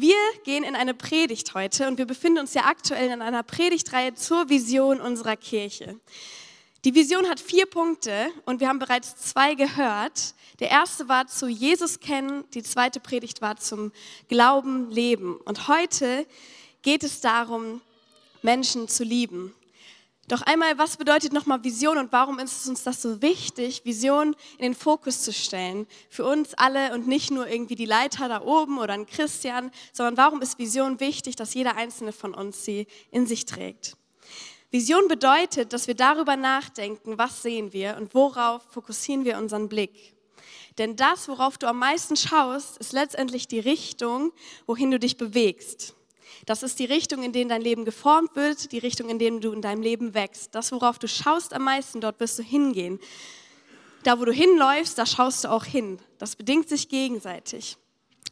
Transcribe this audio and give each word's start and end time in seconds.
Wir 0.00 0.14
gehen 0.44 0.62
in 0.62 0.76
eine 0.76 0.94
Predigt 0.94 1.54
heute 1.54 1.88
und 1.88 1.98
wir 1.98 2.06
befinden 2.06 2.38
uns 2.38 2.54
ja 2.54 2.66
aktuell 2.66 3.10
in 3.10 3.20
einer 3.20 3.42
Predigtreihe 3.42 4.14
zur 4.14 4.48
Vision 4.48 5.00
unserer 5.00 5.34
Kirche. 5.34 5.98
Die 6.84 6.94
Vision 6.94 7.28
hat 7.28 7.40
vier 7.40 7.66
Punkte 7.66 8.28
und 8.44 8.60
wir 8.60 8.68
haben 8.68 8.78
bereits 8.78 9.16
zwei 9.16 9.56
gehört. 9.56 10.34
Der 10.60 10.70
erste 10.70 11.08
war 11.08 11.26
zu 11.26 11.48
Jesus 11.48 11.98
kennen, 11.98 12.44
die 12.54 12.62
zweite 12.62 13.00
Predigt 13.00 13.42
war 13.42 13.56
zum 13.56 13.90
Glauben 14.28 14.88
leben. 14.88 15.36
Und 15.38 15.66
heute 15.66 16.26
geht 16.82 17.02
es 17.02 17.20
darum, 17.20 17.80
Menschen 18.40 18.86
zu 18.86 19.02
lieben. 19.02 19.52
Doch 20.28 20.42
einmal, 20.42 20.76
was 20.76 20.98
bedeutet 20.98 21.32
nochmal 21.32 21.64
Vision 21.64 21.96
und 21.96 22.12
warum 22.12 22.38
ist 22.38 22.68
uns 22.68 22.82
das 22.82 23.00
so 23.00 23.22
wichtig, 23.22 23.86
Vision 23.86 24.36
in 24.58 24.62
den 24.62 24.74
Fokus 24.74 25.22
zu 25.22 25.32
stellen? 25.32 25.86
Für 26.10 26.26
uns 26.26 26.52
alle 26.52 26.92
und 26.92 27.08
nicht 27.08 27.30
nur 27.30 27.48
irgendwie 27.48 27.76
die 27.76 27.86
Leiter 27.86 28.28
da 28.28 28.42
oben 28.42 28.78
oder 28.78 28.92
ein 28.92 29.06
Christian, 29.06 29.70
sondern 29.94 30.18
warum 30.18 30.42
ist 30.42 30.58
Vision 30.58 31.00
wichtig, 31.00 31.36
dass 31.36 31.54
jeder 31.54 31.76
einzelne 31.76 32.12
von 32.12 32.34
uns 32.34 32.62
sie 32.62 32.86
in 33.10 33.26
sich 33.26 33.46
trägt? 33.46 33.96
Vision 34.70 35.08
bedeutet, 35.08 35.72
dass 35.72 35.86
wir 35.86 35.94
darüber 35.94 36.36
nachdenken, 36.36 37.16
was 37.16 37.42
sehen 37.42 37.72
wir 37.72 37.96
und 37.96 38.14
worauf 38.14 38.62
fokussieren 38.70 39.24
wir 39.24 39.38
unseren 39.38 39.70
Blick. 39.70 40.14
Denn 40.76 40.94
das, 40.94 41.26
worauf 41.28 41.56
du 41.56 41.66
am 41.66 41.78
meisten 41.78 42.16
schaust, 42.16 42.76
ist 42.76 42.92
letztendlich 42.92 43.48
die 43.48 43.60
Richtung, 43.60 44.32
wohin 44.66 44.90
du 44.90 44.98
dich 44.98 45.16
bewegst. 45.16 45.94
Das 46.46 46.62
ist 46.62 46.78
die 46.78 46.84
Richtung, 46.84 47.22
in 47.22 47.32
der 47.32 47.44
dein 47.46 47.62
Leben 47.62 47.84
geformt 47.84 48.34
wird, 48.34 48.72
die 48.72 48.78
Richtung, 48.78 49.08
in 49.08 49.18
der 49.18 49.30
du 49.32 49.52
in 49.52 49.62
deinem 49.62 49.82
Leben 49.82 50.14
wächst. 50.14 50.54
Das, 50.54 50.72
worauf 50.72 50.98
du 50.98 51.08
schaust 51.08 51.52
am 51.52 51.64
meisten, 51.64 52.00
dort 52.00 52.20
wirst 52.20 52.38
du 52.38 52.42
hingehen. 52.42 52.98
Da, 54.04 54.18
wo 54.20 54.24
du 54.24 54.32
hinläufst, 54.32 54.96
da 54.98 55.06
schaust 55.06 55.44
du 55.44 55.50
auch 55.50 55.64
hin. 55.64 55.98
Das 56.18 56.36
bedingt 56.36 56.68
sich 56.68 56.88
gegenseitig. 56.88 57.76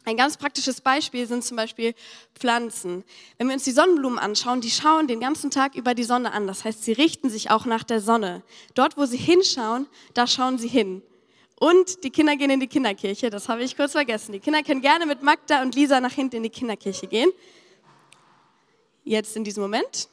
Ein 0.05 0.15
ganz 0.15 0.37
praktisches 0.37 0.79
Beispiel 0.79 1.27
sind 1.27 1.43
zum 1.43 1.57
Beispiel 1.57 1.93
Pflanzen. 2.33 3.03
Wenn 3.37 3.47
wir 3.47 3.55
uns 3.55 3.65
die 3.65 3.71
Sonnenblumen 3.71 4.19
anschauen, 4.19 4.61
die 4.61 4.71
schauen 4.71 5.07
den 5.07 5.19
ganzen 5.19 5.51
Tag 5.51 5.75
über 5.75 5.93
die 5.93 6.05
Sonne 6.05 6.31
an. 6.31 6.47
Das 6.47 6.63
heißt, 6.63 6.85
sie 6.85 6.93
richten 6.93 7.29
sich 7.29 7.51
auch 7.51 7.65
nach 7.65 7.83
der 7.83 7.99
Sonne. 7.99 8.41
Dort, 8.73 8.95
wo 8.95 9.05
sie 9.05 9.17
hinschauen, 9.17 9.85
da 10.13 10.25
schauen 10.25 10.57
sie 10.57 10.69
hin. 10.69 11.01
Und 11.59 12.05
die 12.05 12.09
Kinder 12.09 12.37
gehen 12.37 12.51
in 12.51 12.61
die 12.61 12.67
Kinderkirche. 12.67 13.29
Das 13.29 13.49
habe 13.49 13.63
ich 13.63 13.75
kurz 13.75 13.91
vergessen. 13.91 14.31
Die 14.31 14.39
Kinder 14.39 14.63
können 14.63 14.79
gerne 14.79 15.05
mit 15.05 15.23
Magda 15.23 15.61
und 15.61 15.75
Lisa 15.75 15.99
nach 15.99 16.13
hinten 16.13 16.37
in 16.37 16.43
die 16.43 16.51
Kinderkirche 16.51 17.07
gehen 17.07 17.31
jetzt 19.07 19.35
in 19.35 19.43
diesem 19.43 19.63
Moment, 19.63 20.09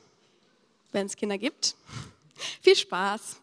wenn 0.92 1.06
es 1.06 1.17
Kinder 1.17 1.39
gibt. 1.39 1.75
Viel 2.62 2.77
Spaß. 2.77 3.36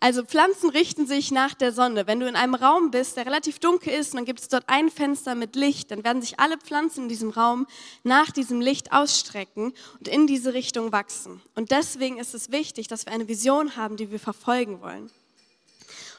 Also 0.00 0.24
Pflanzen 0.24 0.70
richten 0.70 1.08
sich 1.08 1.32
nach 1.32 1.54
der 1.54 1.72
Sonne. 1.72 2.06
Wenn 2.06 2.20
du 2.20 2.28
in 2.28 2.36
einem 2.36 2.54
Raum 2.54 2.92
bist, 2.92 3.16
der 3.16 3.26
relativ 3.26 3.58
dunkel 3.58 3.92
ist, 3.92 4.12
und 4.12 4.18
dann 4.18 4.24
gibt 4.26 4.40
es 4.40 4.48
dort 4.48 4.64
ein 4.68 4.90
Fenster 4.90 5.34
mit 5.34 5.56
Licht, 5.56 5.90
dann 5.90 6.04
werden 6.04 6.22
sich 6.22 6.38
alle 6.38 6.56
Pflanzen 6.56 7.04
in 7.04 7.08
diesem 7.08 7.30
Raum 7.30 7.66
nach 8.04 8.30
diesem 8.30 8.60
Licht 8.60 8.92
ausstrecken 8.92 9.74
und 9.98 10.06
in 10.06 10.28
diese 10.28 10.54
Richtung 10.54 10.92
wachsen. 10.92 11.40
Und 11.56 11.72
deswegen 11.72 12.18
ist 12.18 12.32
es 12.32 12.52
wichtig, 12.52 12.86
dass 12.86 13.06
wir 13.06 13.12
eine 13.12 13.26
Vision 13.26 13.74
haben, 13.74 13.96
die 13.96 14.12
wir 14.12 14.20
verfolgen 14.20 14.80
wollen. 14.80 15.10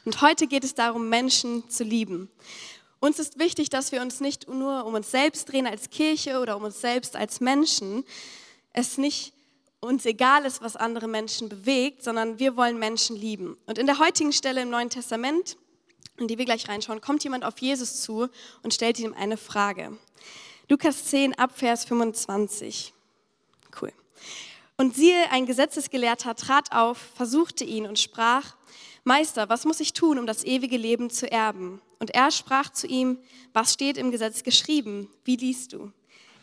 Und 0.04 0.22
heute 0.22 0.48
geht 0.48 0.66
es 0.66 0.76
darum, 0.76 1.08
Menschen 1.08 1.70
zu 1.70 1.86
lieben. 1.86 2.30
Uns 3.00 3.17
ist 3.19 3.39
wichtig, 3.39 3.69
dass 3.69 3.92
wir 3.92 4.02
uns 4.02 4.19
nicht 4.19 4.50
nur 4.50 4.86
um 4.86 4.94
uns 4.94 5.11
selbst 5.11 5.52
drehen 5.52 5.67
als 5.67 5.89
Kirche 5.89 6.39
oder 6.39 6.58
um 6.58 6.64
uns 6.64 6.81
selbst 6.81 7.16
als 7.16 7.39
Menschen. 7.39 8.03
Es 8.73 8.97
nicht 8.97 9.33
uns 9.80 10.05
egal 10.05 10.45
ist, 10.45 10.61
was 10.61 10.75
andere 10.75 11.08
Menschen 11.08 11.47
bewegt, 11.47 12.03
sondern 12.03 12.39
wir 12.39 12.58
wollen 12.58 12.77
Menschen 12.77 13.16
lieben. 13.16 13.58
Und 13.66 13.77
in 13.77 13.86
der 13.86 14.00
heutigen 14.00 14.33
Stelle 14.33 14.61
im 14.61 14.70
Neuen 14.70 14.89
Testament, 14.89 15.58
in 16.17 16.27
die 16.27 16.38
wir 16.38 16.45
gleich 16.45 16.67
reinschauen, 16.67 17.00
kommt 17.00 17.23
jemand 17.23 17.45
auf 17.45 17.59
Jesus 17.59 18.02
zu 18.02 18.27
und 18.61 18.73
stellt 18.73 19.00
ihm 19.00 19.14
eine 19.14 19.38
Frage. 19.38 19.97
Lukas 20.67 21.05
10 21.05 21.38
ab 21.39 21.58
Vers 21.58 21.86
25. 21.86 22.94
Cool. 23.81 23.94
Und 24.77 24.95
siehe, 24.95 25.31
ein 25.31 25.45
Gesetzesgelehrter 25.45 26.36
trat 26.36 26.73
auf, 26.73 26.97
versuchte 27.16 27.64
ihn 27.64 27.88
und 27.88 27.97
sprach, 27.97 28.55
Meister, 29.04 29.49
was 29.49 29.65
muss 29.65 29.80
ich 29.80 29.93
tun, 29.93 30.20
um 30.20 30.27
das 30.27 30.43
ewige 30.43 30.77
Leben 30.77 31.10
zu 31.10 31.32
erben? 31.32 31.82
Und 31.99 32.11
er 32.11 32.32
sprach 32.32 32.70
zu 32.70 32.87
ihm, 32.87 33.17
was 33.54 33.73
steht 33.73 33.98
im 33.98 34.11
Gesetz 34.11 34.43
geschrieben? 34.43 35.10
Wie 35.23 35.36
liest 35.36 35.73
du? 35.73 35.92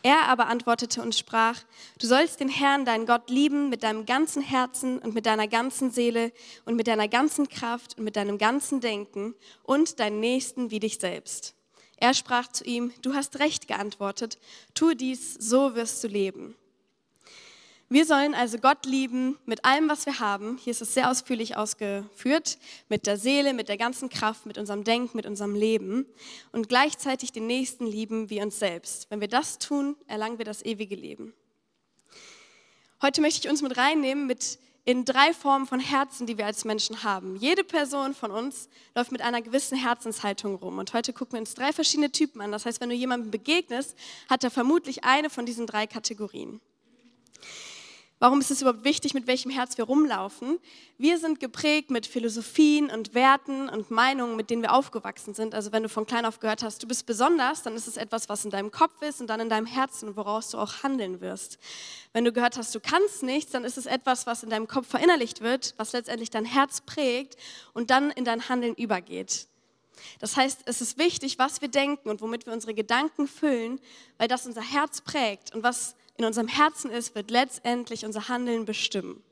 Er 0.03 0.27
aber 0.27 0.47
antwortete 0.47 1.01
und 1.01 1.15
sprach, 1.15 1.59
du 1.99 2.07
sollst 2.07 2.39
den 2.39 2.49
Herrn, 2.49 2.85
deinen 2.85 3.05
Gott, 3.05 3.29
lieben 3.29 3.69
mit 3.69 3.83
deinem 3.83 4.05
ganzen 4.05 4.41
Herzen 4.41 4.99
und 4.99 5.13
mit 5.13 5.25
deiner 5.25 5.47
ganzen 5.47 5.91
Seele 5.91 6.31
und 6.65 6.75
mit 6.75 6.87
deiner 6.87 7.07
ganzen 7.07 7.49
Kraft 7.49 7.97
und 7.97 8.03
mit 8.03 8.15
deinem 8.15 8.37
ganzen 8.37 8.79
Denken 8.79 9.33
und 9.63 9.99
deinen 9.99 10.19
Nächsten 10.19 10.71
wie 10.71 10.79
dich 10.79 10.99
selbst. 10.99 11.55
Er 11.97 12.13
sprach 12.13 12.47
zu 12.47 12.63
ihm, 12.63 12.93
du 13.01 13.15
hast 13.15 13.39
recht 13.39 13.67
geantwortet, 13.67 14.37
tue 14.75 14.95
dies, 14.95 15.33
so 15.33 15.75
wirst 15.75 16.03
du 16.03 16.07
leben. 16.07 16.55
Wir 17.89 18.05
sollen 18.05 18.35
also 18.35 18.57
Gott 18.57 18.85
lieben 18.85 19.37
mit 19.45 19.63
allem, 19.63 19.87
was 19.87 20.05
wir 20.05 20.19
haben. 20.19 20.57
Hier 20.57 20.71
ist 20.71 20.81
es 20.81 20.93
sehr 20.93 21.09
ausführlich 21.09 21.55
ausgeführt, 21.55 22.57
mit 22.89 23.07
der 23.07 23.17
Seele, 23.17 23.53
mit 23.53 23.69
der 23.69 23.77
ganzen 23.77 24.09
Kraft, 24.09 24.45
mit 24.45 24.57
unserem 24.57 24.83
Denken, 24.83 25.15
mit 25.15 25.25
unserem 25.25 25.55
Leben 25.55 26.05
und 26.51 26.67
gleichzeitig 26.67 27.31
den 27.31 27.47
Nächsten 27.47 27.87
lieben 27.87 28.29
wie 28.29 28.41
uns 28.41 28.59
selbst. 28.59 29.09
Wenn 29.09 29.21
wir 29.21 29.29
das 29.29 29.57
tun, 29.57 29.95
erlangen 30.05 30.37
wir 30.37 30.43
das 30.43 30.65
ewige 30.65 30.95
Leben. 30.95 31.33
Heute 33.01 33.21
möchte 33.21 33.47
ich 33.47 33.49
uns 33.49 33.61
mit 33.61 33.77
reinnehmen 33.77 34.27
mit 34.27 34.59
in 34.83 35.05
drei 35.05 35.33
Formen 35.33 35.65
von 35.65 35.79
Herzen, 35.79 36.27
die 36.27 36.37
wir 36.37 36.45
als 36.45 36.65
Menschen 36.65 37.03
haben. 37.03 37.37
Jede 37.37 37.63
Person 37.63 38.13
von 38.13 38.31
uns 38.31 38.67
läuft 38.95 39.13
mit 39.13 39.21
einer 39.21 39.41
gewissen 39.41 39.77
Herzenshaltung 39.77 40.55
rum. 40.55 40.77
Und 40.77 40.93
heute 40.93 41.13
gucken 41.13 41.33
wir 41.33 41.39
uns 41.39 41.53
drei 41.53 41.71
verschiedene 41.71 42.11
Typen 42.11 42.41
an. 42.41 42.51
Das 42.51 42.65
heißt, 42.65 42.81
wenn 42.81 42.89
du 42.89 42.95
jemandem 42.95 43.31
begegnest, 43.31 43.95
hat 44.29 44.43
er 44.43 44.51
vermutlich 44.51 45.05
eine 45.05 45.29
von 45.29 45.45
diesen 45.45 45.67
drei 45.67 45.87
Kategorien. 45.87 46.59
Warum 48.19 48.39
ist 48.39 48.49
es 48.49 48.61
überhaupt 48.63 48.83
wichtig, 48.83 49.13
mit 49.13 49.27
welchem 49.27 49.51
Herz 49.51 49.77
wir 49.77 49.85
rumlaufen? 49.85 50.57
Wir 50.97 51.19
sind 51.19 51.39
geprägt 51.39 51.91
mit 51.91 52.07
Philosophien 52.07 52.89
und 52.89 53.13
Werten 53.13 53.69
und 53.69 53.91
Meinungen, 53.91 54.35
mit 54.35 54.49
denen 54.49 54.63
wir 54.63 54.73
aufgewachsen 54.73 55.35
sind. 55.35 55.53
Also 55.53 55.71
wenn 55.71 55.83
du 55.83 55.89
von 55.89 56.07
klein 56.07 56.25
auf 56.25 56.39
gehört 56.39 56.63
hast, 56.63 56.81
du 56.81 56.87
bist 56.87 57.05
besonders, 57.05 57.61
dann 57.61 57.75
ist 57.75 57.87
es 57.87 57.95
etwas, 57.95 58.27
was 58.27 58.43
in 58.43 58.49
deinem 58.49 58.71
Kopf 58.71 59.03
ist 59.03 59.21
und 59.21 59.27
dann 59.27 59.39
in 59.39 59.49
deinem 59.49 59.67
Herzen, 59.67 60.15
woraus 60.15 60.49
du 60.49 60.57
auch 60.57 60.81
handeln 60.81 61.21
wirst. 61.21 61.59
Wenn 62.11 62.25
du 62.25 62.31
gehört 62.31 62.57
hast, 62.57 62.73
du 62.73 62.79
kannst 62.79 63.21
nichts, 63.21 63.51
dann 63.51 63.63
ist 63.63 63.77
es 63.77 63.85
etwas, 63.85 64.25
was 64.25 64.41
in 64.41 64.49
deinem 64.49 64.67
Kopf 64.67 64.87
verinnerlicht 64.87 65.41
wird, 65.41 65.75
was 65.77 65.93
letztendlich 65.93 66.31
dein 66.31 66.45
Herz 66.45 66.81
prägt 66.81 67.37
und 67.73 67.91
dann 67.91 68.09
in 68.09 68.25
dein 68.25 68.49
Handeln 68.49 68.73
übergeht. 68.73 69.45
Das 70.19 70.35
heißt, 70.35 70.61
es 70.65 70.81
ist 70.81 70.97
wichtig, 70.97 71.37
was 71.37 71.61
wir 71.61 71.67
denken 71.67 72.09
und 72.09 72.21
womit 72.21 72.47
wir 72.47 72.53
unsere 72.53 72.73
Gedanken 72.73 73.27
füllen, 73.27 73.79
weil 74.17 74.27
das 74.27 74.47
unser 74.47 74.61
Herz 74.61 75.01
prägt 75.01 75.53
und 75.53 75.61
was 75.61 75.95
in 76.17 76.25
unserem 76.25 76.47
Herzen 76.47 76.91
ist, 76.91 77.15
wird 77.15 77.31
letztendlich 77.31 78.05
unser 78.05 78.27
Handeln 78.27 78.65
bestimmen. 78.65 79.23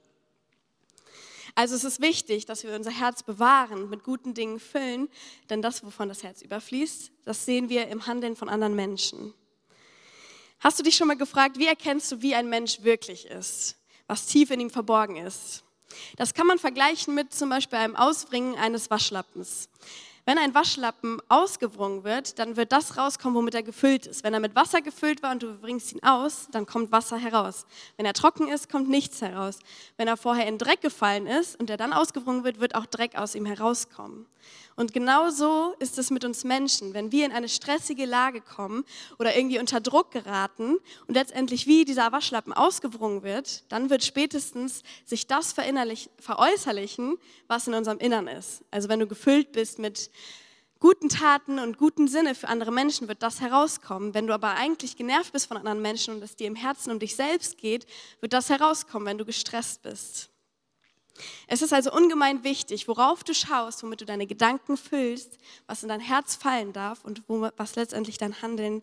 Also 1.56 1.76
es 1.76 1.86
ist 1.86 2.02
wichtig, 2.02 2.46
dass 2.46 2.64
wir 2.64 2.76
unser 2.76 2.92
Herz 2.92 3.24
bewahren, 3.24 3.90
mit 3.90 4.04
guten 4.04 4.34
Dingen 4.34 4.60
füllen, 4.60 5.08
denn 5.50 5.62
das, 5.62 5.84
wovon 5.86 6.10
das 6.10 6.22
Herz 6.22 6.42
überfließt, 6.42 7.12
das 7.24 7.46
sehen 7.46 7.70
wir 7.70 7.88
im 7.88 8.08
Handeln 8.08 8.36
von 8.36 8.50
anderen 8.50 8.76
Menschen. 8.76 9.34
Hast 10.60 10.80
du 10.80 10.84
dich 10.84 10.98
schon 10.98 11.08
mal 11.08 11.18
gefragt, 11.18 11.58
wie 11.58 11.68
erkennst 11.68 12.12
du, 12.12 12.22
wie 12.22 12.36
ein 12.36 12.50
Mensch 12.50 12.84
wirklich 12.84 13.26
ist, 13.28 13.78
was 14.08 14.26
tief 14.26 14.52
in 14.52 14.60
ihm 14.60 14.70
verborgen 14.70 15.16
ist? 15.16 15.64
Das 16.18 16.34
kann 16.34 16.46
man 16.46 16.60
vergleichen 16.60 17.16
mit 17.16 17.34
zum 17.34 17.50
Beispiel 17.50 17.80
einem 17.80 17.96
Ausbringen 17.96 18.56
eines 18.56 18.90
Waschlappens. 18.90 19.70
Wenn 20.28 20.40
ein 20.40 20.56
Waschlappen 20.56 21.22
ausgewrungen 21.30 22.04
wird, 22.04 22.40
dann 22.40 22.58
wird 22.58 22.72
das 22.72 22.98
rauskommen, 22.98 23.38
womit 23.38 23.54
er 23.54 23.62
gefüllt 23.62 24.08
ist. 24.08 24.24
Wenn 24.24 24.34
er 24.34 24.40
mit 24.40 24.56
Wasser 24.56 24.82
gefüllt 24.82 25.22
war 25.22 25.32
und 25.32 25.44
du 25.44 25.54
bringst 25.54 25.94
ihn 25.94 26.02
aus, 26.02 26.48
dann 26.52 26.66
kommt 26.66 26.92
Wasser 26.92 27.18
heraus. 27.18 27.68
Wenn 27.96 28.08
er 28.08 28.14
trocken 28.14 28.48
ist, 28.48 28.68
kommt 28.68 28.90
nichts 28.90 29.22
heraus. 29.22 29.60
Wenn 29.98 30.08
er 30.08 30.18
vorher 30.18 30.48
in 30.48 30.58
Dreck 30.58 30.82
gefallen 30.82 31.28
ist 31.28 31.60
und 31.60 31.70
er 31.70 31.78
dann 31.78 31.94
ausgewrungen 31.94 32.44
wird, 32.44 32.60
wird 32.60 32.74
auch 32.74 32.88
Dreck 32.88 33.16
aus 33.16 33.36
ihm 33.36 33.46
herauskommen. 33.46 34.26
Und 34.78 34.92
genau 34.92 35.30
so 35.30 35.74
ist 35.80 35.98
es 35.98 36.12
mit 36.12 36.26
uns 36.26 36.44
Menschen. 36.44 36.94
Wenn 36.94 37.12
wir 37.12 37.26
in 37.26 37.32
eine 37.32 37.48
stressige 37.48 38.06
Lage 38.06 38.42
kommen 38.42 38.84
oder 39.18 39.36
irgendwie 39.36 39.60
unter 39.60 39.80
Druck 39.80 40.12
geraten 40.12 40.78
und 41.08 41.14
letztendlich 41.14 41.66
wie 41.66 41.86
dieser 41.86 42.12
Waschlappen 42.12 42.52
ausgewrungen 42.52 43.24
wird, 43.24 43.64
dann 43.72 43.90
wird 43.90 44.04
spätestens 44.04 44.84
sich 45.06 45.28
das 45.28 45.54
veräußerlichen, 45.54 47.18
was 47.48 47.68
in 47.68 47.74
unserem 47.74 48.00
Innern 48.00 48.28
ist. 48.28 48.64
Also 48.70 48.90
wenn 48.90 49.00
du 49.00 49.08
gefüllt 49.08 49.54
bist 49.54 49.80
mit 49.80 50.12
guten 50.80 51.08
Taten 51.08 51.58
und 51.58 51.78
guten 51.78 52.10
Sinne 52.10 52.36
für 52.36 52.50
andere 52.50 52.72
Menschen, 52.72 53.08
wird 53.08 53.24
das 53.24 53.40
herauskommen. 53.40 54.14
Wenn 54.14 54.28
du 54.28 54.34
aber 54.34 54.56
eigentlich 54.56 54.98
genervt 54.98 55.32
bist 55.32 55.48
von 55.48 55.56
anderen 55.56 55.82
Menschen 55.82 56.16
und 56.16 56.22
es 56.24 56.36
dir 56.36 56.48
im 56.48 56.56
Herzen 56.56 56.92
um 56.92 57.00
dich 57.00 57.16
selbst 57.16 57.58
geht, 57.58 57.86
wird 58.20 58.34
das 58.34 58.50
herauskommen, 58.50 59.08
wenn 59.08 59.18
du 59.18 59.24
gestresst 59.24 59.84
bist. 59.84 60.30
Es 61.48 61.62
ist 61.62 61.74
also 61.74 61.92
ungemein 61.92 62.44
wichtig, 62.44 62.88
worauf 62.88 63.24
du 63.24 63.34
schaust, 63.34 63.84
womit 63.84 64.02
du 64.02 64.06
deine 64.06 64.28
Gedanken 64.28 64.78
füllst, 64.78 65.38
was 65.68 65.84
in 65.84 65.90
dein 65.90 66.00
Herz 66.00 66.36
fallen 66.36 66.74
darf 66.74 67.04
und 67.06 67.24
was 67.28 67.76
letztendlich 67.76 68.18
dein 68.18 68.42
Handeln 68.42 68.82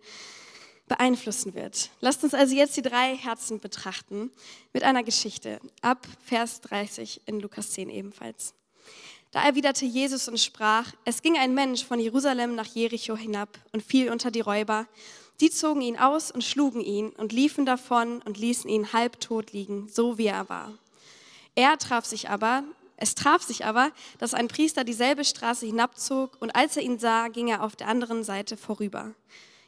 beeinflussen 0.88 1.55
wird. 1.55 1.90
Lasst 2.00 2.25
uns 2.25 2.34
also 2.34 2.55
jetzt 2.55 2.76
die 2.76 2.82
drei 2.82 3.17
Herzen 3.17 3.61
betrachten 3.61 4.31
mit 4.73 4.82
einer 4.82 5.02
Geschichte 5.02 5.61
ab 5.81 6.06
Vers 6.25 6.61
30 6.62 7.23
in 7.26 7.40
Lukas 7.40 7.70
10 7.73 7.88
ebenfalls. 7.90 8.55
Da 9.31 9.43
erwiderte 9.43 9.87
Jesus 9.87 10.29
und 10.29 10.38
sprach, 10.38 10.93
es 11.06 11.23
ging 11.23 11.38
ein 11.38 11.55
Mensch 11.55 11.84
von 11.84 11.99
Jerusalem 11.99 12.55
nach 12.55 12.67
Jericho 12.67 13.17
hinab 13.17 13.58
und 13.73 13.82
fiel 13.82 14.11
unter 14.11 14.31
die 14.31 14.40
Räuber, 14.40 14.87
Die 15.40 15.50
zogen 15.50 15.81
ihn 15.81 15.99
aus 15.99 16.31
und 16.31 16.44
schlugen 16.44 16.81
ihn 16.81 17.11
und 17.11 17.32
liefen 17.32 17.67
davon 17.67 18.23
und 18.23 18.38
ließen 18.38 18.70
ihn 18.70 18.93
halbtot 18.93 19.52
liegen, 19.52 19.88
so 19.88 20.17
wie 20.17 20.26
er 20.26 20.49
war. 20.49 20.79
Er 21.55 21.77
traf 21.79 22.05
sich 22.05 22.31
aber, 22.31 22.65
es 22.97 23.15
traf 23.15 23.43
sich 23.43 23.65
aber, 23.65 23.91
dass 24.19 24.33
ein 24.33 24.49
Priester 24.49 24.85
dieselbe 24.85 25.25
Straße 25.25 25.67
hinabzog 25.67 26.37
und 26.41 26.55
als 26.55 26.77
er 26.77 26.83
ihn 26.83 26.99
sah, 26.99 27.29
ging 27.29 27.49
er 27.49 27.63
auf 27.63 27.77
der 27.77 27.89
anderen 27.89 28.25
Seite 28.25 28.57
vorüber. 28.57 29.15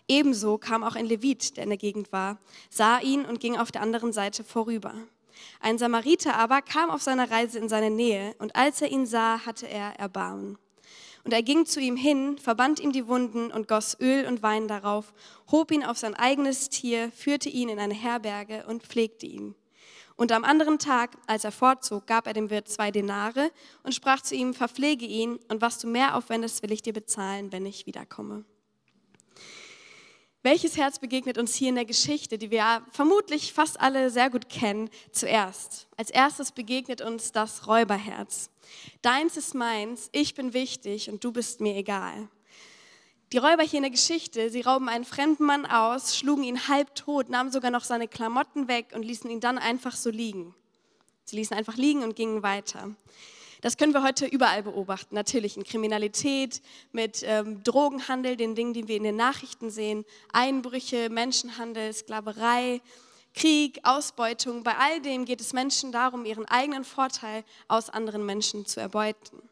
Ebenso 0.06 0.58
kam 0.58 0.82
auch 0.84 0.96
ein 0.96 1.06
Levit, 1.06 1.56
der 1.56 1.64
in 1.64 1.70
der 1.70 1.78
Gegend 1.78 2.12
war, 2.12 2.38
sah 2.70 3.00
ihn 3.00 3.24
und 3.24 3.40
ging 3.40 3.56
auf 3.56 3.72
der 3.72 3.82
anderen 3.82 4.12
Seite 4.12 4.44
vorüber. 4.44 4.94
Ein 5.60 5.78
Samariter 5.78 6.36
aber 6.36 6.62
kam 6.62 6.90
auf 6.90 7.02
seiner 7.02 7.30
Reise 7.30 7.58
in 7.58 7.68
seine 7.68 7.90
Nähe 7.90 8.34
und 8.38 8.54
als 8.54 8.80
er 8.80 8.90
ihn 8.90 9.06
sah, 9.06 9.44
hatte 9.44 9.68
er 9.68 9.98
Erbarmen. 9.98 10.58
Und 11.24 11.32
er 11.32 11.42
ging 11.42 11.64
zu 11.64 11.80
ihm 11.80 11.96
hin, 11.96 12.38
verband 12.38 12.80
ihm 12.80 12.92
die 12.92 13.08
Wunden 13.08 13.50
und 13.50 13.66
goss 13.66 13.98
Öl 13.98 14.26
und 14.26 14.42
Wein 14.42 14.68
darauf, 14.68 15.12
hob 15.50 15.70
ihn 15.70 15.82
auf 15.82 15.98
sein 15.98 16.14
eigenes 16.14 16.68
Tier, 16.68 17.10
führte 17.12 17.48
ihn 17.48 17.70
in 17.70 17.78
eine 17.78 17.94
Herberge 17.94 18.64
und 18.68 18.82
pflegte 18.82 19.26
ihn. 19.26 19.54
Und 20.16 20.30
am 20.30 20.44
anderen 20.44 20.78
Tag, 20.78 21.16
als 21.26 21.44
er 21.44 21.52
fortzog, 21.52 22.06
gab 22.06 22.26
er 22.26 22.32
dem 22.32 22.48
Wirt 22.48 22.68
zwei 22.68 22.90
Denare 22.90 23.50
und 23.82 23.94
sprach 23.94 24.20
zu 24.20 24.34
ihm, 24.34 24.54
verpflege 24.54 25.04
ihn, 25.04 25.40
und 25.48 25.60
was 25.60 25.78
du 25.78 25.88
mehr 25.88 26.16
aufwendest, 26.16 26.62
will 26.62 26.70
ich 26.70 26.82
dir 26.82 26.92
bezahlen, 26.92 27.50
wenn 27.50 27.66
ich 27.66 27.86
wiederkomme. 27.86 28.44
Welches 30.44 30.76
Herz 30.76 30.98
begegnet 30.98 31.38
uns 31.38 31.54
hier 31.54 31.70
in 31.70 31.74
der 31.74 31.86
Geschichte, 31.86 32.36
die 32.36 32.50
wir 32.50 32.84
vermutlich 32.92 33.54
fast 33.54 33.80
alle 33.80 34.10
sehr 34.10 34.28
gut 34.28 34.50
kennen, 34.50 34.90
zuerst? 35.10 35.88
Als 35.96 36.10
erstes 36.10 36.52
begegnet 36.52 37.00
uns 37.00 37.32
das 37.32 37.66
Räuberherz. 37.66 38.50
Deins 39.00 39.38
ist 39.38 39.54
meins, 39.54 40.10
ich 40.12 40.34
bin 40.34 40.52
wichtig 40.52 41.08
und 41.10 41.24
du 41.24 41.32
bist 41.32 41.62
mir 41.62 41.74
egal. 41.74 42.28
Die 43.34 43.38
Räuber 43.38 43.64
hier 43.64 43.78
in 43.78 43.82
der 43.82 43.90
Geschichte, 43.90 44.48
sie 44.48 44.60
rauben 44.60 44.88
einen 44.88 45.04
fremden 45.04 45.44
Mann 45.44 45.66
aus, 45.66 46.16
schlugen 46.16 46.44
ihn 46.44 46.68
halb 46.68 46.94
tot, 46.94 47.30
nahmen 47.30 47.50
sogar 47.50 47.72
noch 47.72 47.82
seine 47.82 48.06
Klamotten 48.06 48.68
weg 48.68 48.92
und 48.94 49.02
ließen 49.02 49.28
ihn 49.28 49.40
dann 49.40 49.58
einfach 49.58 49.96
so 49.96 50.08
liegen. 50.08 50.54
Sie 51.24 51.34
ließen 51.34 51.56
einfach 51.56 51.76
liegen 51.76 52.04
und 52.04 52.14
gingen 52.14 52.44
weiter. 52.44 52.94
Das 53.60 53.76
können 53.76 53.92
wir 53.92 54.04
heute 54.04 54.26
überall 54.26 54.62
beobachten, 54.62 55.16
natürlich 55.16 55.56
in 55.56 55.64
Kriminalität, 55.64 56.62
mit 56.92 57.24
ähm, 57.24 57.60
Drogenhandel, 57.64 58.36
den 58.36 58.54
Dingen, 58.54 58.72
die 58.72 58.86
wir 58.86 58.94
in 58.94 59.02
den 59.02 59.16
Nachrichten 59.16 59.68
sehen, 59.68 60.04
Einbrüche, 60.32 61.08
Menschenhandel, 61.10 61.92
Sklaverei, 61.92 62.80
Krieg, 63.34 63.80
Ausbeutung. 63.82 64.62
Bei 64.62 64.76
all 64.76 65.00
dem 65.00 65.24
geht 65.24 65.40
es 65.40 65.52
Menschen 65.52 65.90
darum, 65.90 66.24
ihren 66.24 66.46
eigenen 66.46 66.84
Vorteil 66.84 67.42
aus 67.66 67.90
anderen 67.90 68.24
Menschen 68.24 68.64
zu 68.64 68.78
erbeuten. 68.78 69.42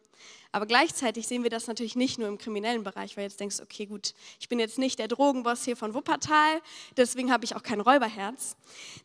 Aber 0.55 0.67
gleichzeitig 0.67 1.27
sehen 1.27 1.43
wir 1.43 1.51
das 1.51 1.67
natürlich 1.67 1.97
nicht 1.97 2.19
nur 2.19 2.29
im 2.29 2.37
kriminellen 2.37 2.85
Bereich, 2.85 3.17
weil 3.17 3.25
jetzt 3.25 3.41
denkst, 3.41 3.61
okay, 3.63 3.87
gut, 3.87 4.13
ich 4.39 4.51
bin 4.51 4.59
jetzt 4.59 4.79
nicht 4.79 4.99
der 4.99 5.09
Drogenboss 5.09 5.65
hier 5.65 5.79
von 5.79 5.95
Wuppertal, 5.95 6.61
deswegen 6.99 7.33
habe 7.33 7.47
ich 7.47 7.57
auch 7.57 7.63
kein 7.63 7.81
Räuberherz. 7.81 8.57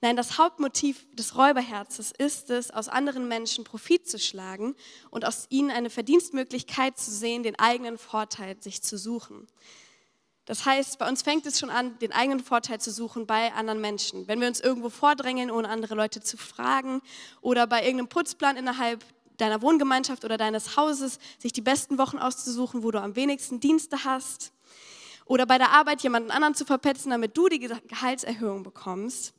Nein, 0.02 0.18
das 0.18 0.38
Hauptmotiv 0.38 1.08
des 1.14 1.38
Räuberherzes 1.38 2.12
ist 2.18 2.50
es, 2.50 2.70
aus 2.70 2.90
anderen 2.90 3.30
Menschen 3.30 3.64
Profit 3.64 4.10
zu 4.10 4.20
schlagen 4.20 4.76
und 5.10 5.24
aus 5.24 5.48
ihnen 5.50 5.72
eine 5.72 5.90
Verdienstmöglichkeit 5.90 6.98
zu 6.98 7.12
sehen, 7.12 7.44
den 7.44 7.58
eigenen 7.58 7.98
Vorteil 7.98 8.62
sich 8.62 8.82
zu 8.84 8.98
suchen. 8.98 9.48
Das 10.48 10.66
heißt, 10.66 10.98
bei 10.98 11.08
uns 11.10 11.24
fängt 11.24 11.46
es 11.46 11.60
schon 11.60 11.70
an, 11.70 12.00
den 12.00 12.14
eigenen 12.14 12.42
Vorteil 12.42 12.80
zu 12.80 12.90
suchen 12.90 13.26
bei 13.28 13.52
anderen 13.54 13.82
Menschen. 13.82 14.30
Wenn 14.30 14.40
wir 14.40 14.48
uns 14.48 14.62
irgendwo 14.62 14.90
vordrängeln, 14.90 15.52
ohne 15.52 15.68
andere 15.68 15.94
Leute 15.94 16.22
zu 16.22 16.38
fragen 16.38 17.02
oder 17.42 17.68
bei 17.68 17.84
irgendeinem 17.84 18.08
Putzplan 18.08 18.56
innerhalb 18.56 19.04
deiner 19.38 19.62
Wohngemeinschaft 19.62 20.26
oder 20.26 20.38
deines 20.38 20.78
Hauses, 20.78 21.20
sich 21.40 21.54
die 21.54 21.62
besten 21.62 21.98
Wochen 21.98 22.18
auszusuchen, 22.18 22.84
wo 22.84 22.92
du 22.92 23.02
am 23.02 23.16
wenigsten 23.16 23.60
Dienste 23.60 24.04
hast. 24.04 24.52
Oder 25.26 25.46
bei 25.46 25.58
der 25.58 25.72
Arbeit 25.72 26.02
jemanden 26.04 26.32
anderen 26.32 26.56
zu 26.56 26.66
verpetzen, 26.66 27.12
damit 27.12 27.36
du 27.38 27.50
die 27.50 27.60
Gehaltserhöhung 27.60 28.64
bekommst. 28.64 29.34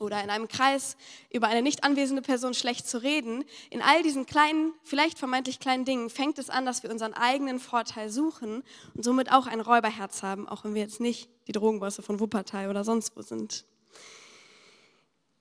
Oder 0.00 0.24
in 0.24 0.30
einem 0.30 0.48
Kreis 0.48 0.96
über 1.30 1.48
eine 1.48 1.60
nicht 1.60 1.84
anwesende 1.84 2.22
Person 2.22 2.54
schlecht 2.54 2.88
zu 2.88 3.02
reden. 3.02 3.44
In 3.68 3.82
all 3.82 4.02
diesen 4.02 4.24
kleinen, 4.24 4.72
vielleicht 4.82 5.18
vermeintlich 5.18 5.60
kleinen 5.60 5.84
Dingen 5.84 6.08
fängt 6.08 6.38
es 6.38 6.48
an, 6.48 6.64
dass 6.64 6.82
wir 6.82 6.90
unseren 6.90 7.12
eigenen 7.12 7.58
Vorteil 7.58 8.08
suchen 8.08 8.62
und 8.94 9.04
somit 9.04 9.30
auch 9.30 9.46
ein 9.46 9.60
Räuberherz 9.60 10.22
haben, 10.22 10.48
auch 10.48 10.64
wenn 10.64 10.74
wir 10.74 10.80
jetzt 10.80 11.00
nicht 11.00 11.28
die 11.48 11.52
Drogenbosse 11.52 12.00
von 12.00 12.18
Wuppertal 12.18 12.70
oder 12.70 12.82
sonst 12.82 13.14
wo 13.14 13.20
sind. 13.20 13.66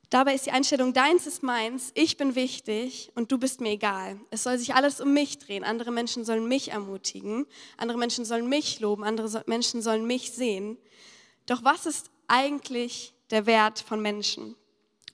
Dabei 0.09 0.33
ist 0.33 0.47
die 0.47 0.51
Einstellung, 0.51 0.93
deins 0.93 1.27
ist 1.27 1.43
meins, 1.43 1.91
ich 1.93 2.17
bin 2.17 2.33
wichtig 2.33 3.11
und 3.13 3.31
du 3.31 3.37
bist 3.37 3.61
mir 3.61 3.71
egal. 3.71 4.19
Es 4.31 4.41
soll 4.41 4.57
sich 4.57 4.73
alles 4.73 5.01
um 5.01 5.13
mich 5.13 5.37
drehen. 5.37 5.63
Andere 5.63 5.91
Menschen 5.91 6.25
sollen 6.25 6.47
mich 6.47 6.71
ermutigen, 6.71 7.45
andere 7.77 7.99
Menschen 7.99 8.25
sollen 8.25 8.49
mich 8.49 8.79
loben, 8.79 9.03
andere 9.03 9.43
Menschen 9.45 9.83
sollen 9.83 10.07
mich 10.07 10.31
sehen. 10.31 10.77
Doch 11.45 11.63
was 11.63 11.85
ist 11.85 12.09
eigentlich 12.27 13.13
der 13.29 13.45
Wert 13.45 13.81
von 13.81 14.01
Menschen? 14.01 14.55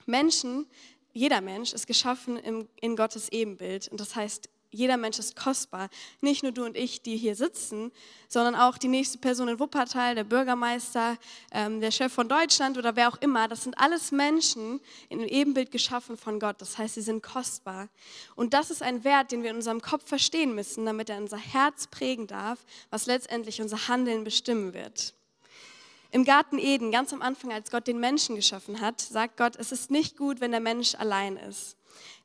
Menschen, 0.06 0.66
jeder 1.12 1.42
Mensch 1.42 1.74
ist 1.74 1.86
geschaffen 1.86 2.38
in 2.80 2.96
Gottes 2.96 3.30
Ebenbild 3.30 3.88
und 3.88 4.00
das 4.00 4.16
heißt, 4.16 4.48
jeder 4.76 4.96
Mensch 4.96 5.18
ist 5.18 5.36
kostbar. 5.36 5.88
Nicht 6.20 6.42
nur 6.42 6.52
du 6.52 6.64
und 6.64 6.76
ich, 6.76 7.02
die 7.02 7.16
hier 7.16 7.34
sitzen, 7.34 7.90
sondern 8.28 8.54
auch 8.54 8.78
die 8.78 8.88
nächste 8.88 9.18
Person 9.18 9.48
in 9.48 9.58
Wuppertal, 9.58 10.14
der 10.14 10.24
Bürgermeister, 10.24 11.16
ähm, 11.50 11.80
der 11.80 11.90
Chef 11.90 12.12
von 12.12 12.28
Deutschland 12.28 12.76
oder 12.78 12.94
wer 12.94 13.08
auch 13.08 13.20
immer. 13.20 13.48
Das 13.48 13.64
sind 13.64 13.78
alles 13.78 14.12
Menschen 14.12 14.80
in 15.08 15.20
einem 15.20 15.28
Ebenbild 15.28 15.70
geschaffen 15.70 16.16
von 16.16 16.38
Gott. 16.38 16.60
Das 16.60 16.78
heißt, 16.78 16.94
sie 16.94 17.02
sind 17.02 17.22
kostbar. 17.22 17.88
Und 18.34 18.54
das 18.54 18.70
ist 18.70 18.82
ein 18.82 19.02
Wert, 19.04 19.32
den 19.32 19.42
wir 19.42 19.50
in 19.50 19.56
unserem 19.56 19.80
Kopf 19.80 20.06
verstehen 20.06 20.54
müssen, 20.54 20.84
damit 20.84 21.08
er 21.08 21.18
unser 21.18 21.38
Herz 21.38 21.86
prägen 21.86 22.26
darf, 22.26 22.58
was 22.90 23.06
letztendlich 23.06 23.60
unser 23.62 23.88
Handeln 23.88 24.24
bestimmen 24.24 24.74
wird. 24.74 25.14
Im 26.10 26.24
Garten 26.24 26.58
Eden, 26.58 26.92
ganz 26.92 27.12
am 27.12 27.22
Anfang, 27.22 27.52
als 27.52 27.70
Gott 27.70 27.86
den 27.86 27.98
Menschen 27.98 28.36
geschaffen 28.36 28.80
hat, 28.80 29.00
sagt 29.00 29.36
Gott, 29.36 29.56
es 29.56 29.72
ist 29.72 29.90
nicht 29.90 30.16
gut, 30.16 30.40
wenn 30.40 30.50
der 30.50 30.60
Mensch 30.60 30.94
allein 30.94 31.36
ist. 31.36 31.76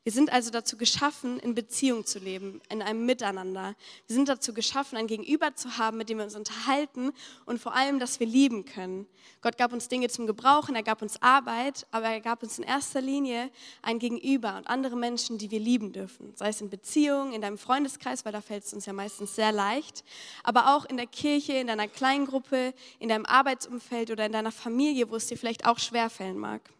Wir 0.04 0.10
sind 0.10 0.32
also 0.32 0.50
dazu 0.50 0.76
geschaffen, 0.76 1.38
in 1.38 1.54
Beziehung 1.54 2.04
zu 2.04 2.18
leben, 2.18 2.60
in 2.68 2.82
einem 2.82 3.06
Miteinander. 3.06 3.76
Wir 4.08 4.16
sind 4.16 4.28
dazu 4.28 4.52
geschaffen, 4.52 4.98
ein 4.98 5.06
Gegenüber 5.06 5.54
zu 5.54 5.78
haben, 5.78 5.96
mit 5.96 6.08
dem 6.08 6.18
wir 6.18 6.24
uns 6.24 6.34
unterhalten 6.34 7.12
und 7.46 7.60
vor 7.60 7.76
allem, 7.76 8.00
dass 8.00 8.18
wir 8.18 8.26
lieben 8.26 8.64
können. 8.64 9.06
Gott 9.42 9.56
gab 9.56 9.72
uns 9.72 9.86
Dinge 9.86 10.08
zum 10.08 10.26
Gebrauchen, 10.26 10.74
er 10.74 10.82
gab 10.82 11.02
uns 11.02 11.22
Arbeit, 11.22 11.86
aber 11.92 12.08
er 12.08 12.20
gab 12.20 12.42
uns 12.42 12.58
in 12.58 12.64
erster 12.64 13.00
Linie 13.00 13.48
ein 13.80 14.00
Gegenüber 14.00 14.56
und 14.56 14.66
andere 14.66 14.96
Menschen, 14.96 15.38
die 15.38 15.52
wir 15.52 15.60
lieben 15.60 15.92
dürfen. 15.92 16.34
Sei 16.34 16.48
es 16.48 16.60
in 16.60 16.68
Beziehungen, 16.68 17.32
in 17.32 17.40
deinem 17.40 17.58
Freundeskreis, 17.58 18.24
weil 18.24 18.32
da 18.32 18.40
fällt 18.40 18.64
es 18.64 18.74
uns 18.74 18.86
ja 18.86 18.92
meistens 18.92 19.36
sehr 19.36 19.52
leicht, 19.52 20.02
aber 20.42 20.74
auch 20.74 20.84
in 20.84 20.96
der 20.96 21.06
Kirche, 21.06 21.52
in 21.52 21.68
deiner 21.68 21.86
Kleingruppe, 21.86 22.74
in 22.98 23.08
deinem 23.08 23.26
Arbeitsumfeld 23.26 24.10
oder 24.10 24.26
in 24.26 24.32
deiner 24.32 24.50
Familie, 24.50 25.08
wo 25.10 25.14
es 25.14 25.28
dir 25.28 25.38
vielleicht 25.38 25.64
auch 25.64 25.78
schwerfällen 25.78 26.38
mag. 26.38 26.72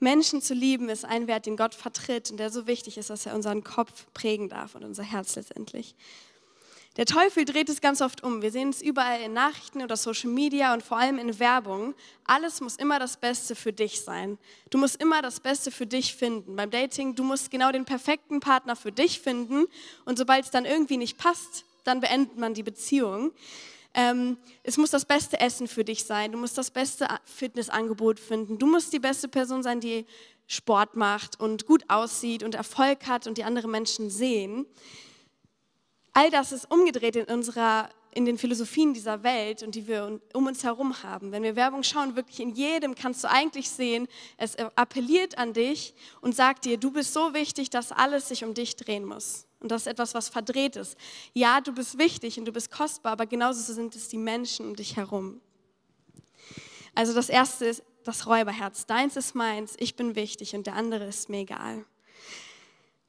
Menschen 0.00 0.42
zu 0.42 0.54
lieben 0.54 0.88
ist 0.88 1.04
ein 1.04 1.26
Wert, 1.26 1.46
den 1.46 1.56
Gott 1.56 1.74
vertritt 1.74 2.30
und 2.30 2.38
der 2.38 2.50
so 2.50 2.66
wichtig 2.66 2.98
ist, 2.98 3.10
dass 3.10 3.26
er 3.26 3.34
unseren 3.34 3.62
Kopf 3.62 4.06
prägen 4.14 4.48
darf 4.48 4.74
und 4.74 4.84
unser 4.84 5.02
Herz 5.02 5.36
letztendlich. 5.36 5.94
Der 6.96 7.06
Teufel 7.06 7.44
dreht 7.44 7.68
es 7.68 7.80
ganz 7.80 8.02
oft 8.02 8.24
um. 8.24 8.42
Wir 8.42 8.50
sehen 8.50 8.70
es 8.70 8.82
überall 8.82 9.20
in 9.20 9.32
Nachrichten 9.32 9.80
oder 9.80 9.96
Social 9.96 10.30
Media 10.30 10.74
und 10.74 10.82
vor 10.82 10.98
allem 10.98 11.18
in 11.18 11.38
Werbung. 11.38 11.94
Alles 12.24 12.60
muss 12.60 12.76
immer 12.76 12.98
das 12.98 13.16
Beste 13.16 13.54
für 13.54 13.72
dich 13.72 14.00
sein. 14.00 14.38
Du 14.70 14.78
musst 14.78 15.00
immer 15.00 15.22
das 15.22 15.38
Beste 15.38 15.70
für 15.70 15.86
dich 15.86 16.16
finden. 16.16 16.56
Beim 16.56 16.70
Dating, 16.70 17.14
du 17.14 17.22
musst 17.22 17.50
genau 17.50 17.70
den 17.70 17.84
perfekten 17.84 18.40
Partner 18.40 18.74
für 18.74 18.90
dich 18.90 19.20
finden 19.20 19.66
und 20.04 20.18
sobald 20.18 20.46
es 20.46 20.50
dann 20.50 20.64
irgendwie 20.64 20.96
nicht 20.96 21.16
passt, 21.16 21.64
dann 21.84 22.00
beendet 22.00 22.36
man 22.38 22.54
die 22.54 22.64
Beziehung. 22.64 23.32
Ähm, 23.94 24.36
es 24.62 24.76
muss 24.76 24.90
das 24.90 25.04
beste 25.04 25.40
Essen 25.40 25.66
für 25.66 25.84
dich 25.84 26.04
sein. 26.04 26.32
Du 26.32 26.38
musst 26.38 26.56
das 26.56 26.70
beste 26.70 27.08
Fitnessangebot 27.24 28.20
finden. 28.20 28.58
Du 28.58 28.66
musst 28.66 28.92
die 28.92 29.00
beste 29.00 29.28
Person 29.28 29.62
sein, 29.62 29.80
die 29.80 30.06
Sport 30.46 30.96
macht 30.96 31.38
und 31.40 31.66
gut 31.66 31.84
aussieht 31.88 32.42
und 32.42 32.54
Erfolg 32.54 33.06
hat 33.06 33.26
und 33.26 33.38
die 33.38 33.44
andere 33.44 33.68
Menschen 33.68 34.10
sehen. 34.10 34.66
All 36.12 36.30
das 36.30 36.52
ist 36.52 36.70
umgedreht 36.70 37.16
in 37.16 37.24
unserer 37.24 37.88
in 38.12 38.24
den 38.24 38.38
Philosophien 38.38 38.92
dieser 38.92 39.22
Welt 39.22 39.62
und 39.62 39.74
die 39.74 39.86
wir 39.86 40.20
um 40.34 40.46
uns 40.46 40.64
herum 40.64 41.02
haben. 41.02 41.32
Wenn 41.32 41.42
wir 41.42 41.56
Werbung 41.56 41.82
schauen, 41.82 42.16
wirklich 42.16 42.40
in 42.40 42.50
jedem 42.50 42.94
kannst 42.94 43.22
du 43.22 43.30
eigentlich 43.30 43.70
sehen, 43.70 44.08
es 44.36 44.56
appelliert 44.56 45.38
an 45.38 45.52
dich 45.52 45.94
und 46.20 46.34
sagt 46.34 46.64
dir, 46.64 46.76
du 46.76 46.90
bist 46.90 47.12
so 47.12 47.34
wichtig, 47.34 47.70
dass 47.70 47.92
alles 47.92 48.28
sich 48.28 48.44
um 48.44 48.54
dich 48.54 48.76
drehen 48.76 49.04
muss. 49.04 49.46
Und 49.60 49.70
das 49.70 49.82
ist 49.82 49.88
etwas, 49.88 50.14
was 50.14 50.28
verdreht 50.28 50.76
ist. 50.76 50.96
Ja, 51.34 51.60
du 51.60 51.72
bist 51.72 51.98
wichtig 51.98 52.38
und 52.38 52.46
du 52.46 52.52
bist 52.52 52.70
kostbar, 52.70 53.12
aber 53.12 53.26
genauso 53.26 53.72
sind 53.72 53.94
es 53.94 54.08
die 54.08 54.18
Menschen 54.18 54.66
um 54.66 54.76
dich 54.76 54.96
herum. 54.96 55.40
Also 56.94 57.14
das 57.14 57.28
erste 57.28 57.66
ist 57.66 57.82
das 58.04 58.26
Räuberherz. 58.26 58.86
Deins 58.86 59.16
ist 59.16 59.34
meins, 59.34 59.74
ich 59.78 59.96
bin 59.96 60.14
wichtig 60.14 60.54
und 60.54 60.66
der 60.66 60.74
andere 60.74 61.04
ist 61.04 61.28
mir 61.28 61.40
egal. 61.40 61.84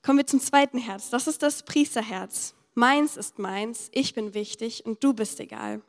Kommen 0.03 0.17
wir 0.17 0.27
zum 0.27 0.41
zweiten 0.41 0.77
Herz. 0.77 1.09
Das 1.09 1.27
ist 1.27 1.41
das 1.41 1.63
Priesterherz. 1.63 2.53
Meins 2.73 3.17
ist 3.17 3.39
meins, 3.39 3.89
ich 3.91 4.13
bin 4.13 4.33
wichtig 4.33 4.85
und 4.85 5.03
du 5.03 5.13
bist 5.13 5.39
egal. 5.39 5.81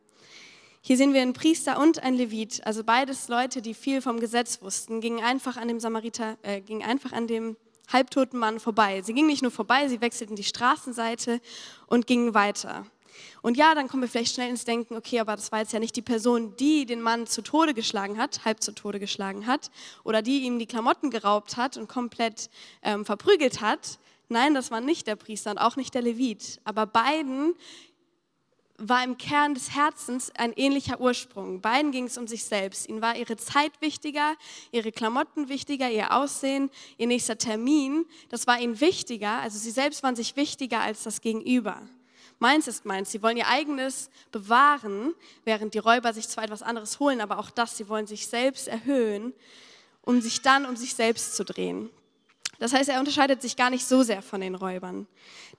Hier 0.81 0.97
sehen 0.97 1.13
wir 1.13 1.23
einen 1.23 1.33
Priester 1.33 1.79
und 1.79 2.03
einen 2.03 2.17
Levit, 2.17 2.67
also 2.67 2.83
beides 2.83 3.29
Leute, 3.29 3.63
die 3.63 3.73
viel 3.73 4.03
vom 4.03 4.19
Gesetz 4.19 4.61
wussten, 4.63 5.01
gingen 5.01 5.23
einfach 5.23 5.57
an 5.57 5.69
dem 5.69 5.79
Samariter, 5.79 6.37
äh, 6.43 6.61
gingen 6.61 6.83
einfach 6.83 7.13
an 7.13 7.29
dem 7.29 7.57
halbtoten 7.89 8.39
Mann 8.39 8.61
vorbei. 8.61 9.03
Sie 9.03 9.15
gingen 9.15 9.29
nicht 9.29 9.43
nur 9.43 9.51
vorbei, 9.51 9.89
sie 9.89 10.01
wechselten 10.01 10.37
die 10.37 10.45
Straßenseite 10.45 11.41
und 11.87 12.07
gingen 12.07 12.35
weiter. 12.35 12.87
Und 13.43 13.57
ja, 13.57 13.75
dann 13.75 13.89
kommen 13.89 14.03
wir 14.03 14.09
vielleicht 14.09 14.35
schnell 14.35 14.49
ins 14.49 14.65
Denken, 14.65 14.97
okay, 14.97 15.21
aber 15.21 15.37
das 15.37 15.53
war 15.53 15.61
jetzt 15.61 15.73
ja 15.73 15.79
nicht 15.79 15.97
die 15.97 16.03
Person, 16.03 16.57
die 16.57 16.87
den 16.87 17.03
Mann 17.03 17.27
zu 17.27 17.43
Tode 17.43 17.75
geschlagen 17.75 18.19
hat, 18.19 18.45
halb 18.45 18.63
zu 18.63 18.73
Tode 18.73 19.01
geschlagen 19.01 19.47
hat, 19.47 19.71
oder 20.05 20.23
die 20.23 20.43
ihm 20.43 20.59
die 20.59 20.67
Klamotten 20.67 21.11
geraubt 21.11 21.57
hat 21.57 21.77
und 21.77 21.89
komplett 21.89 22.51
ähm, 22.83 23.05
verprügelt 23.05 23.61
hat. 23.61 23.99
Nein, 24.29 24.55
das 24.55 24.71
war 24.71 24.81
nicht 24.81 25.07
der 25.07 25.17
Priester 25.17 25.51
und 25.51 25.59
auch 25.59 25.77
nicht 25.77 25.95
der 25.95 26.03
Levit. 26.03 26.61
Aber 26.65 26.87
beiden 26.87 27.55
war 28.79 29.05
im 29.05 29.19
Kern 29.19 29.55
des 29.55 29.75
Herzens 29.75 30.31
ein 30.37 30.53
ähnlicher 30.55 31.01
Ursprung. 31.01 31.61
Beiden 31.61 31.93
ging 31.93 32.07
es 32.07 32.19
um 32.19 32.27
sich 32.27 32.45
selbst. 32.45 32.89
Ihnen 32.89 33.03
war 33.03 33.17
ihre 33.17 33.37
Zeit 33.37 33.73
wichtiger, 33.81 34.35
ihre 34.71 34.93
Klamotten 34.93 35.49
wichtiger, 35.49 35.91
ihr 35.91 36.13
Aussehen, 36.13 36.71
ihr 36.97 37.07
nächster 37.07 37.39
Termin. 37.39 38.07
Das 38.29 38.47
war 38.47 38.59
ihnen 38.59 38.81
wichtiger. 38.81 39.41
Also 39.41 39.59
sie 39.59 39.71
selbst 39.71 40.03
waren 40.03 40.17
sich 40.17 40.37
wichtiger 40.37 40.81
als 40.81 41.03
das 41.03 41.21
Gegenüber. 41.21 41.81
Meins 42.39 42.67
ist 42.67 42.85
meins. 42.85 43.13
Sie 43.13 43.23
wollen 43.23 43.37
ihr 43.37 43.47
eigenes 43.47 44.11
bewahren, 44.33 45.15
während 45.45 45.75
die 45.75 45.79
Räuber 45.79 46.13
sich 46.13 46.29
zwar 46.29 46.43
etwas 46.43 46.63
anderes 46.63 46.99
holen, 46.99 47.21
aber 47.21 47.39
auch 47.39 47.51
das, 47.51 47.77
sie 47.77 47.89
wollen 47.89 48.09
sich 48.09 48.27
selbst 48.27 48.67
erhöhen, 48.67 49.33
um 50.01 50.21
sich 50.21 50.43
dann 50.43 50.67
um 50.67 50.75
sich 50.75 50.95
selbst 50.95 51.37
zu 51.37 51.45
drehen. 51.45 51.89
Das 52.59 52.73
heißt, 52.73 52.89
er 52.89 52.99
unterscheidet 52.99 53.43
sich 53.43 53.57
gar 53.57 53.71
nicht 53.71 53.87
so 53.87 54.03
sehr 54.03 54.23
von 54.23 54.41
den 54.41 54.57
Räubern. 54.57 55.07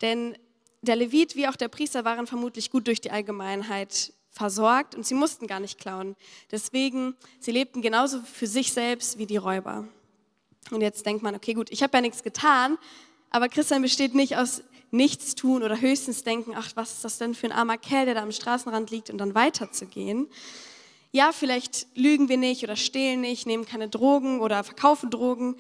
Denn 0.02 0.38
der 0.84 0.98
Levit 0.98 1.36
wie 1.36 1.48
auch 1.48 1.56
der 1.56 1.70
Priester 1.70 2.06
waren 2.06 2.28
vermutlich 2.28 2.70
gut 2.70 2.88
durch 2.88 3.02
die 3.02 3.12
Allgemeinheit 3.12 4.14
versorgt 4.30 4.96
und 4.96 5.06
sie 5.06 5.14
mussten 5.14 5.48
gar 5.48 5.60
nicht 5.60 5.80
klauen. 5.80 6.16
Deswegen, 6.52 7.16
sie 7.40 7.52
lebten 7.52 7.82
genauso 7.82 8.20
für 8.22 8.48
sich 8.48 8.74
selbst 8.74 9.18
wie 9.18 9.26
die 9.26 9.38
Räuber. 9.38 9.88
Und 10.72 10.82
jetzt 10.82 11.06
denkt 11.06 11.24
man, 11.24 11.36
okay, 11.36 11.54
gut, 11.54 11.72
ich 11.72 11.84
habe 11.84 11.98
ja 11.98 12.02
nichts 12.02 12.24
getan, 12.24 12.78
aber 13.30 13.48
Christian 13.50 13.82
besteht 13.82 14.14
nicht 14.14 14.38
aus 14.38 14.62
nichts 14.92 15.36
tun 15.36 15.64
oder 15.64 15.80
höchstens 15.80 16.24
denken, 16.24 16.54
ach, 16.56 16.72
was 16.76 16.94
ist 16.94 17.06
das 17.06 17.18
denn 17.18 17.34
für 17.34 17.48
ein 17.48 17.52
armer 17.52 17.78
Kerl, 17.78 18.06
der 18.06 18.16
da 18.16 18.22
am 18.22 18.32
Straßenrand 18.32 18.92
liegt 18.92 19.10
und 19.10 19.18
dann 19.18 19.34
weiterzugehen. 19.34 20.28
Ja, 21.12 21.32
vielleicht 21.32 21.88
lügen 21.96 22.28
wir 22.28 22.38
nicht 22.38 22.64
oder 22.64 22.76
stehlen 22.76 23.22
nicht, 23.22 23.48
nehmen 23.48 23.66
keine 23.66 23.88
Drogen 23.88 24.40
oder 24.40 24.64
verkaufen 24.64 25.10
Drogen. 25.10 25.56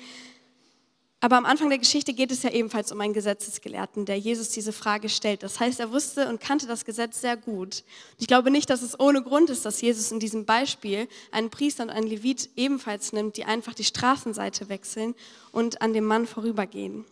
Aber 1.23 1.37
am 1.37 1.45
Anfang 1.45 1.69
der 1.69 1.77
Geschichte 1.77 2.13
geht 2.13 2.33
es 2.33 2.43
ja 2.43 2.49
ebenfalls 2.49 2.91
um 2.91 2.99
einen 2.99 3.13
Gesetzesgelehrten, 3.13 4.03
der 4.03 4.19
Jesus 4.19 4.49
diese 4.49 4.73
Frage 4.73 5.07
stellt. 5.07 5.41
Das 5.41 5.57
heißt, 5.57 5.79
er 5.79 5.89
wusste 5.93 6.27
und 6.27 6.41
kannte 6.41 6.67
das 6.67 6.83
Gesetz 6.83 7.21
sehr 7.21 7.37
gut. 7.37 7.85
ich 8.19 8.27
glaube 8.27 8.51
nicht, 8.51 8.69
dass 8.69 8.81
es 8.81 8.99
ohne 8.99 9.23
Grund 9.23 9.49
ist, 9.49 9.63
dass 9.63 9.79
Jesus 9.79 10.11
in 10.11 10.19
diesem 10.19 10.43
Beispiel 10.43 11.07
einen 11.31 11.49
Priester 11.49 11.83
und 11.83 11.91
einen 11.91 12.07
Levit 12.07 12.49
ebenfalls 12.57 13.13
nimmt, 13.13 13.37
die 13.37 13.45
einfach 13.45 13.73
die 13.73 13.85
Straßenseite 13.85 14.67
wechseln 14.67 15.15
und 15.53 15.81
an 15.81 15.93
dem 15.93 16.03
Mann 16.03 16.27
vorübergehen. 16.27 17.05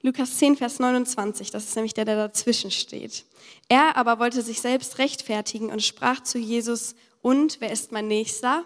Lukas 0.00 0.36
10, 0.38 0.56
Vers 0.56 0.80
29, 0.80 1.52
das 1.52 1.62
ist 1.62 1.76
nämlich 1.76 1.94
der, 1.94 2.06
der 2.06 2.16
dazwischen 2.16 2.72
steht. 2.72 3.24
Er 3.68 3.96
aber 3.96 4.18
wollte 4.18 4.42
sich 4.42 4.60
selbst 4.60 4.98
rechtfertigen 4.98 5.70
und 5.70 5.80
sprach 5.80 6.24
zu 6.24 6.38
Jesus, 6.38 6.96
und 7.20 7.60
wer 7.60 7.70
ist 7.70 7.92
mein 7.92 8.08
Nächster? 8.08 8.64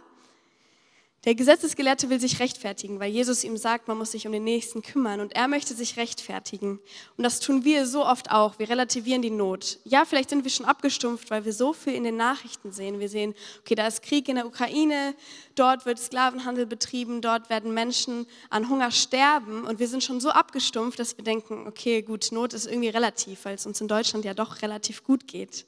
Der 1.27 1.35
Gesetzesgelehrte 1.35 2.09
will 2.09 2.21
sich 2.21 2.39
rechtfertigen, 2.39 3.01
weil 3.01 3.11
Jesus 3.11 3.43
ihm 3.43 3.57
sagt, 3.57 3.89
man 3.89 3.99
muss 3.99 4.13
sich 4.13 4.29
um 4.29 4.33
den 4.33 4.45
Nächsten 4.45 4.81
kümmern 4.81 5.19
und 5.19 5.35
er 5.35 5.49
möchte 5.49 5.75
sich 5.75 5.97
rechtfertigen. 5.97 6.79
Und 7.17 7.25
das 7.25 7.41
tun 7.41 7.65
wir 7.65 7.85
so 7.85 8.07
oft 8.07 8.31
auch. 8.31 8.61
Wir 8.61 8.71
relativieren 8.71 9.23
die 9.23 9.31
Not. 9.31 9.81
Ja, 9.83 10.05
vielleicht 10.05 10.31
sind 10.31 10.45
wir 10.45 10.53
schon 10.53 10.67
abgestumpft, 10.67 11.29
weil 11.33 11.45
wir 11.45 11.53
so 11.53 11.73
viel 11.73 11.95
in 11.95 12.05
den 12.05 12.17
Nachrichten 12.17 12.71
sehen. 12.71 13.01
Wir 13.01 13.09
sehen, 13.09 13.35
okay, 13.59 13.75
da 13.75 13.89
ist 13.89 14.05
Krieg 14.05 14.29
in 14.29 14.37
der 14.37 14.47
Ukraine, 14.47 15.17
dort 15.57 15.85
wird 15.85 15.99
Sklavenhandel 15.99 16.65
betrieben, 16.65 17.21
dort 17.21 17.51
werden 17.51 17.75
Menschen 17.75 18.27
an 18.49 18.69
Hunger 18.69 18.93
sterben 18.93 19.65
und 19.65 19.81
wir 19.81 19.89
sind 19.89 20.05
schon 20.05 20.21
so 20.21 20.31
abgestumpft, 20.31 21.01
dass 21.01 21.19
wir 21.19 21.25
denken, 21.25 21.67
okay, 21.67 22.03
gut, 22.03 22.29
Not 22.31 22.53
ist 22.53 22.67
irgendwie 22.67 22.91
relativ, 22.91 23.47
weil 23.47 23.57
es 23.57 23.67
uns 23.67 23.81
in 23.81 23.89
Deutschland 23.89 24.25
ja 24.25 24.33
doch 24.33 24.63
relativ 24.63 25.03
gut 25.03 25.27
geht. 25.27 25.67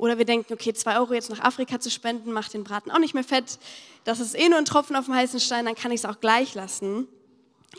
Oder 0.00 0.16
wir 0.16 0.24
denken, 0.24 0.54
okay, 0.54 0.72
zwei 0.72 0.98
Euro 0.98 1.12
jetzt 1.12 1.28
nach 1.28 1.40
Afrika 1.40 1.78
zu 1.78 1.90
spenden, 1.90 2.32
macht 2.32 2.54
den 2.54 2.64
Braten 2.64 2.90
auch 2.90 2.98
nicht 2.98 3.12
mehr 3.12 3.22
fett. 3.22 3.58
Das 4.04 4.18
ist 4.18 4.34
eh 4.34 4.48
nur 4.48 4.56
ein 4.56 4.64
Tropfen 4.64 4.96
auf 4.96 5.04
dem 5.04 5.14
heißen 5.14 5.40
Stein, 5.40 5.66
dann 5.66 5.74
kann 5.74 5.92
ich 5.92 6.00
es 6.00 6.04
auch 6.06 6.20
gleich 6.20 6.54
lassen. 6.54 7.06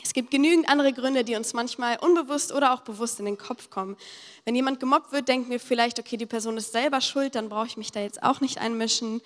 Es 0.04 0.12
gibt 0.12 0.30
genügend 0.30 0.68
andere 0.68 0.92
Gründe, 0.92 1.24
die 1.24 1.34
uns 1.34 1.52
manchmal 1.52 1.98
unbewusst 1.98 2.52
oder 2.52 2.74
auch 2.74 2.82
bewusst 2.82 3.18
in 3.18 3.24
den 3.24 3.38
Kopf 3.38 3.70
kommen. 3.70 3.96
Wenn 4.44 4.54
jemand 4.54 4.78
gemobbt 4.78 5.10
wird, 5.10 5.26
denken 5.26 5.50
wir 5.50 5.58
vielleicht, 5.58 5.98
okay, 5.98 6.16
die 6.16 6.26
Person 6.26 6.56
ist 6.56 6.70
selber 6.70 7.00
schuld, 7.00 7.34
dann 7.34 7.48
brauche 7.48 7.66
ich 7.66 7.76
mich 7.76 7.90
da 7.90 7.98
jetzt 7.98 8.22
auch 8.22 8.40
nicht 8.40 8.58
einmischen. 8.58 9.20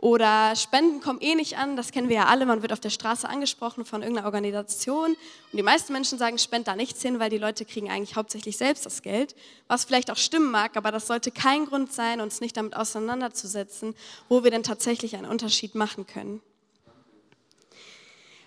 Oder 0.00 0.56
Spenden 0.56 1.02
kommen 1.02 1.20
eh 1.20 1.34
nicht 1.34 1.58
an, 1.58 1.76
das 1.76 1.92
kennen 1.92 2.08
wir 2.08 2.16
ja 2.16 2.24
alle. 2.24 2.46
Man 2.46 2.62
wird 2.62 2.72
auf 2.72 2.80
der 2.80 2.88
Straße 2.88 3.28
angesprochen 3.28 3.84
von 3.84 4.00
irgendeiner 4.00 4.26
Organisation. 4.26 5.10
Und 5.10 5.56
die 5.56 5.62
meisten 5.62 5.92
Menschen 5.92 6.16
sagen, 6.16 6.38
spend 6.38 6.68
da 6.68 6.74
nichts 6.74 7.02
hin, 7.02 7.18
weil 7.18 7.28
die 7.28 7.36
Leute 7.36 7.66
kriegen 7.66 7.90
eigentlich 7.90 8.16
hauptsächlich 8.16 8.56
selbst 8.56 8.86
das 8.86 9.02
Geld. 9.02 9.36
Was 9.68 9.84
vielleicht 9.84 10.10
auch 10.10 10.16
stimmen 10.16 10.50
mag, 10.50 10.78
aber 10.78 10.90
das 10.90 11.06
sollte 11.06 11.30
kein 11.30 11.66
Grund 11.66 11.92
sein, 11.92 12.22
uns 12.22 12.40
nicht 12.40 12.56
damit 12.56 12.76
auseinanderzusetzen, 12.76 13.94
wo 14.30 14.42
wir 14.42 14.50
denn 14.50 14.62
tatsächlich 14.62 15.16
einen 15.16 15.26
Unterschied 15.26 15.74
machen 15.74 16.06
können. 16.06 16.40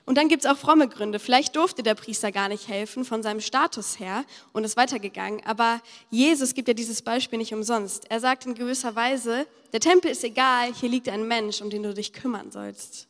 Und 0.06 0.18
dann 0.18 0.28
gibt 0.28 0.44
es 0.44 0.52
auch 0.52 0.58
fromme 0.58 0.90
Gründe. 0.90 1.18
Vielleicht 1.18 1.56
durfte 1.56 1.82
der 1.82 1.96
Priester 1.96 2.32
gar 2.32 2.50
nicht 2.50 2.68
helfen 2.68 3.06
von 3.06 3.24
seinem 3.24 3.40
Status 3.40 4.00
her 4.00 4.26
und 4.52 4.66
ist 4.66 4.76
weitergegangen. 4.76 5.42
Aber 5.46 5.82
Jesus 6.10 6.54
gibt 6.54 6.68
ja 6.68 6.74
dieses 6.74 7.02
Beispiel 7.02 7.40
nicht 7.40 7.54
umsonst. 7.54 8.10
Er 8.10 8.20
sagt 8.20 8.46
in 8.46 8.54
gewisser 8.54 8.96
Weise, 8.96 9.48
der 9.72 9.80
Tempel 9.80 10.12
ist 10.12 10.24
egal, 10.24 10.74
hier 10.74 10.90
liegt 10.90 11.08
ein 11.08 11.28
Mensch, 11.28 11.62
um 11.62 11.70
den 11.70 11.84
du 11.84 11.94
dich 11.94 12.12
kümmern 12.12 12.52
sollst. 12.52 13.08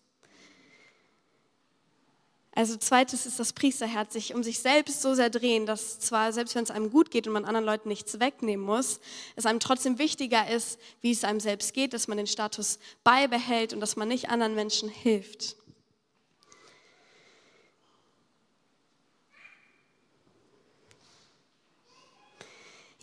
Also 2.56 2.78
zweites 2.78 3.26
ist 3.26 3.40
das 3.40 3.52
Priesterherz, 3.52 4.14
sich 4.14 4.36
um 4.36 4.44
sich 4.44 4.60
selbst 4.60 5.02
so 5.02 5.16
sehr 5.16 5.32
drehen, 5.32 5.66
dass 5.66 6.00
zwar 6.00 6.32
selbst 6.32 6.54
wenn 6.54 6.64
es 6.64 6.70
einem 6.70 6.92
gut 6.92 7.10
geht 7.10 7.26
und 7.26 7.34
man 7.34 7.46
anderen 7.46 7.66
Leuten 7.66 7.90
nichts 7.90 8.20
wegnehmen 8.20 8.64
muss, 8.64 9.00
es 9.36 9.48
einem 9.48 9.60
trotzdem 9.60 9.98
wichtiger 9.98 10.48
ist, 10.48 10.80
wie 11.02 11.10
es 11.10 11.24
einem 11.24 11.40
selbst 11.40 11.74
geht, 11.74 11.94
dass 11.94 12.08
man 12.08 12.18
den 12.18 12.28
Status 12.28 12.78
beibehält 13.04 13.74
und 13.74 13.80
dass 13.80 13.96
man 13.96 14.08
nicht 14.08 14.30
anderen 14.30 14.54
Menschen 14.54 14.88
hilft. 14.88 15.56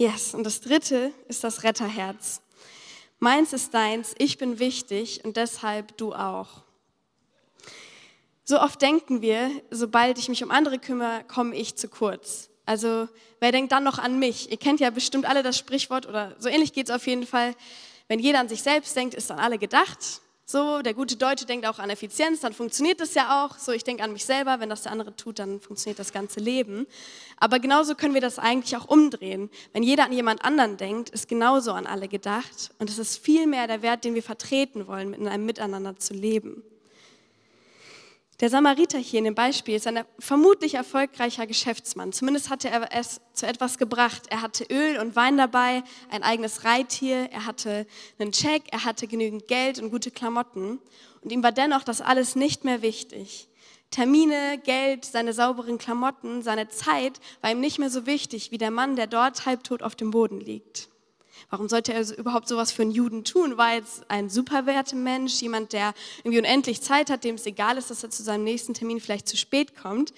Yes, 0.01 0.33
und 0.33 0.45
das 0.45 0.63
dritte 0.63 1.13
ist 1.29 1.45
das 1.45 1.63
Retterherz. 1.63 2.41
Meins 3.19 3.53
ist 3.53 3.75
deins, 3.75 4.15
ich 4.17 4.39
bin 4.39 4.59
wichtig 4.59 5.23
und 5.27 5.37
deshalb 5.37 5.95
du 5.99 6.15
auch. 6.15 6.63
So 8.45 8.59
oft 8.63 8.81
denken 8.81 9.21
wir, 9.21 9.51
sobald 9.71 10.17
ich 10.17 10.31
mich 10.31 10.43
um 10.43 10.51
andere 10.51 10.79
kümmere, 10.79 11.23
komme 11.25 11.55
ich 11.55 11.77
zu 11.77 11.87
kurz. 11.87 12.49
Also 12.65 13.09
wer 13.41 13.53
denkt 13.53 13.73
dann 13.73 13.85
noch 13.85 13.99
an 13.99 14.19
mich? 14.19 14.51
Ihr 14.51 14.57
kennt 14.57 14.81
ja 14.81 14.89
bestimmt 14.89 15.27
alle 15.27 15.43
das 15.43 15.59
Sprichwort 15.59 16.07
oder 16.07 16.35
so 16.39 16.49
ähnlich 16.49 16.73
geht 16.73 16.89
es 16.89 16.95
auf 16.95 17.07
jeden 17.07 17.27
Fall. 17.27 17.55
Wenn 18.09 18.21
jeder 18.21 18.41
an 18.41 18.49
sich 18.49 18.63
selbst 18.63 18.97
denkt, 18.97 19.13
ist 19.13 19.31
an 19.31 19.39
alle 19.39 19.59
gedacht. 19.59 20.23
So, 20.53 20.83
der 20.83 20.95
gute 20.95 21.15
Deutsche 21.15 21.47
denkt 21.47 21.65
auch 21.65 21.79
an 21.79 21.91
Effizienz, 21.91 22.41
dann 22.41 22.53
funktioniert 22.53 22.99
das 22.99 23.15
ja 23.15 23.47
auch. 23.47 23.57
So, 23.57 23.71
ich 23.71 23.85
denke 23.85 24.03
an 24.03 24.13
mich 24.13 24.25
selber, 24.25 24.59
wenn 24.59 24.69
das 24.69 24.83
der 24.83 24.91
andere 24.91 25.15
tut, 25.15 25.39
dann 25.39 25.61
funktioniert 25.61 26.01
das 26.01 26.13
ganze 26.13 26.41
Leben. 26.41 26.89
Aber 27.37 27.61
genauso 27.61 27.95
können 27.95 28.15
wir 28.15 28.21
das 28.21 28.41
eigentlich 28.41 28.77
auch 28.77 28.89
umdrehen. 28.89 29.49
Wenn 29.73 29.85
jeder 29.85 30.07
an 30.07 30.13
jemand 30.13 30.45
anderen 30.45 30.77
denkt, 30.77 31.11
ist 31.11 31.29
genauso 31.29 31.71
an 31.71 31.87
alle 31.87 32.09
gedacht. 32.09 32.73
Und 32.81 32.91
es 32.91 32.99
ist 32.99 33.19
viel 33.19 33.47
mehr 33.47 33.69
der 33.69 33.83
Wert, 33.83 34.03
den 34.03 34.17
wir 34.17 34.25
vertreten 34.25 34.89
wollen, 34.89 35.15
in 35.15 35.29
einem 35.29 35.47
Miteinander 35.47 35.97
zu 36.01 36.15
leben. 36.15 36.65
Der 38.41 38.49
Samariter 38.49 38.99
hier 38.99 39.19
in 39.19 39.27
dem 39.27 39.35
Beispiel 39.35 39.75
ist 39.77 39.87
ein 39.87 40.03
vermutlich 40.19 40.73
erfolgreicher 40.75 41.47
Geschäftsmann. 41.47 42.15
Zumindest 42.15 42.49
hatte 42.49 42.71
er 42.71 42.89
es 42.91 43.21
zu 43.35 43.47
etwas 43.47 43.77
gebracht. 43.77 44.23
Er 44.31 44.41
hatte 44.41 44.65
Öl 44.71 44.99
und 44.99 45.15
Wein 45.15 45.37
dabei, 45.37 45.83
ein 46.11 46.23
eigenes 46.23 46.65
Reittier, 46.65 47.29
er 47.31 47.45
hatte 47.45 47.87
einen 48.19 48.33
Check, 48.33 48.63
er 48.73 48.85
hatte 48.85 49.07
genügend 49.07 49.47
Geld 49.47 49.79
und 49.79 49.91
gute 49.91 50.11
Klamotten. 50.11 50.81
Und 51.21 51.33
ihm 51.33 51.43
war 51.43 51.53
dennoch 51.53 51.85
das 51.85 52.01
alles 52.01 52.35
nicht 52.35 52.65
mehr 52.65 52.81
wichtig. 52.81 53.49
Termine, 53.91 54.59
Geld, 54.65 55.05
seine 55.05 55.35
sauberen 55.35 55.77
Klamotten, 55.77 56.43
seine 56.43 56.69
Zeit 56.69 57.21
war 57.43 57.51
ihm 57.51 57.61
nicht 57.61 57.79
mehr 57.79 57.91
so 57.91 58.07
wichtig 58.07 58.53
wie 58.53 58.59
der 58.59 58.71
Mann, 58.71 58.97
der 58.97 59.07
dort 59.07 59.45
halbtot 59.45 59.83
auf 59.83 59.97
dem 59.97 60.13
Boden 60.13 60.41
liegt. 60.41 60.90
Warum 61.51 61.69
sollte 61.69 61.93
er 61.93 62.17
überhaupt 62.17 62.47
sowas 62.47 62.71
für 62.71 62.83
einen 62.83 62.93
Juden 62.93 63.25
tun? 63.25 63.59
War 63.59 63.75
jetzt 63.75 64.05
ein 64.09 64.31
Mensch, 65.03 65.43
jemand, 65.43 65.73
der 65.73 65.95
irgendwie 66.19 66.39
unendlich 66.39 66.81
Zeit 66.81 67.11
hat, 67.11 67.25
dem 67.25 67.35
es 67.35 67.45
egal 67.45 67.77
ist, 67.77 67.91
dass 67.91 68.05
er 68.05 68.11
zu 68.11 68.23
seinem 68.23 68.45
nächsten 68.45 68.73
Termin 68.73 69.01
vielleicht 69.01 69.29
zu 69.29 69.37
spät 69.37 69.77
kommt? 69.77 70.15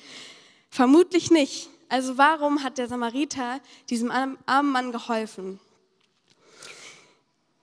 Vermutlich 0.68 1.30
nicht. 1.30 1.70
Also 1.88 2.18
warum 2.18 2.62
hat 2.62 2.76
der 2.76 2.86
Samariter 2.86 3.60
diesem 3.88 4.10
armen 4.10 4.72
Mann 4.72 4.92
geholfen? 4.92 5.58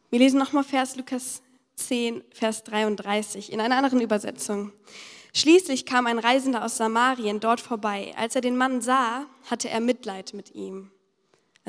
Wir 0.10 0.18
lesen 0.18 0.40
nochmal 0.40 0.64
Vers 0.64 0.96
Lukas 0.96 1.44
10, 1.76 2.24
Vers 2.32 2.64
33 2.64 3.52
in 3.52 3.62
einer 3.62 3.78
anderen 3.78 4.02
Übersetzung. 4.02 4.72
Schließlich 5.34 5.86
kam 5.86 6.08
ein 6.08 6.18
Reisender 6.18 6.66
aus 6.66 6.78
Samarien 6.78 7.40
dort 7.40 7.62
vorbei. 7.62 8.14
Als 8.18 8.34
er 8.34 8.42
den 8.42 8.58
Mann 8.58 8.82
sah, 8.82 9.28
hatte 9.50 9.70
er 9.70 9.80
Mitleid 9.80 10.34
mit 10.34 10.56
ihm. 10.56 10.90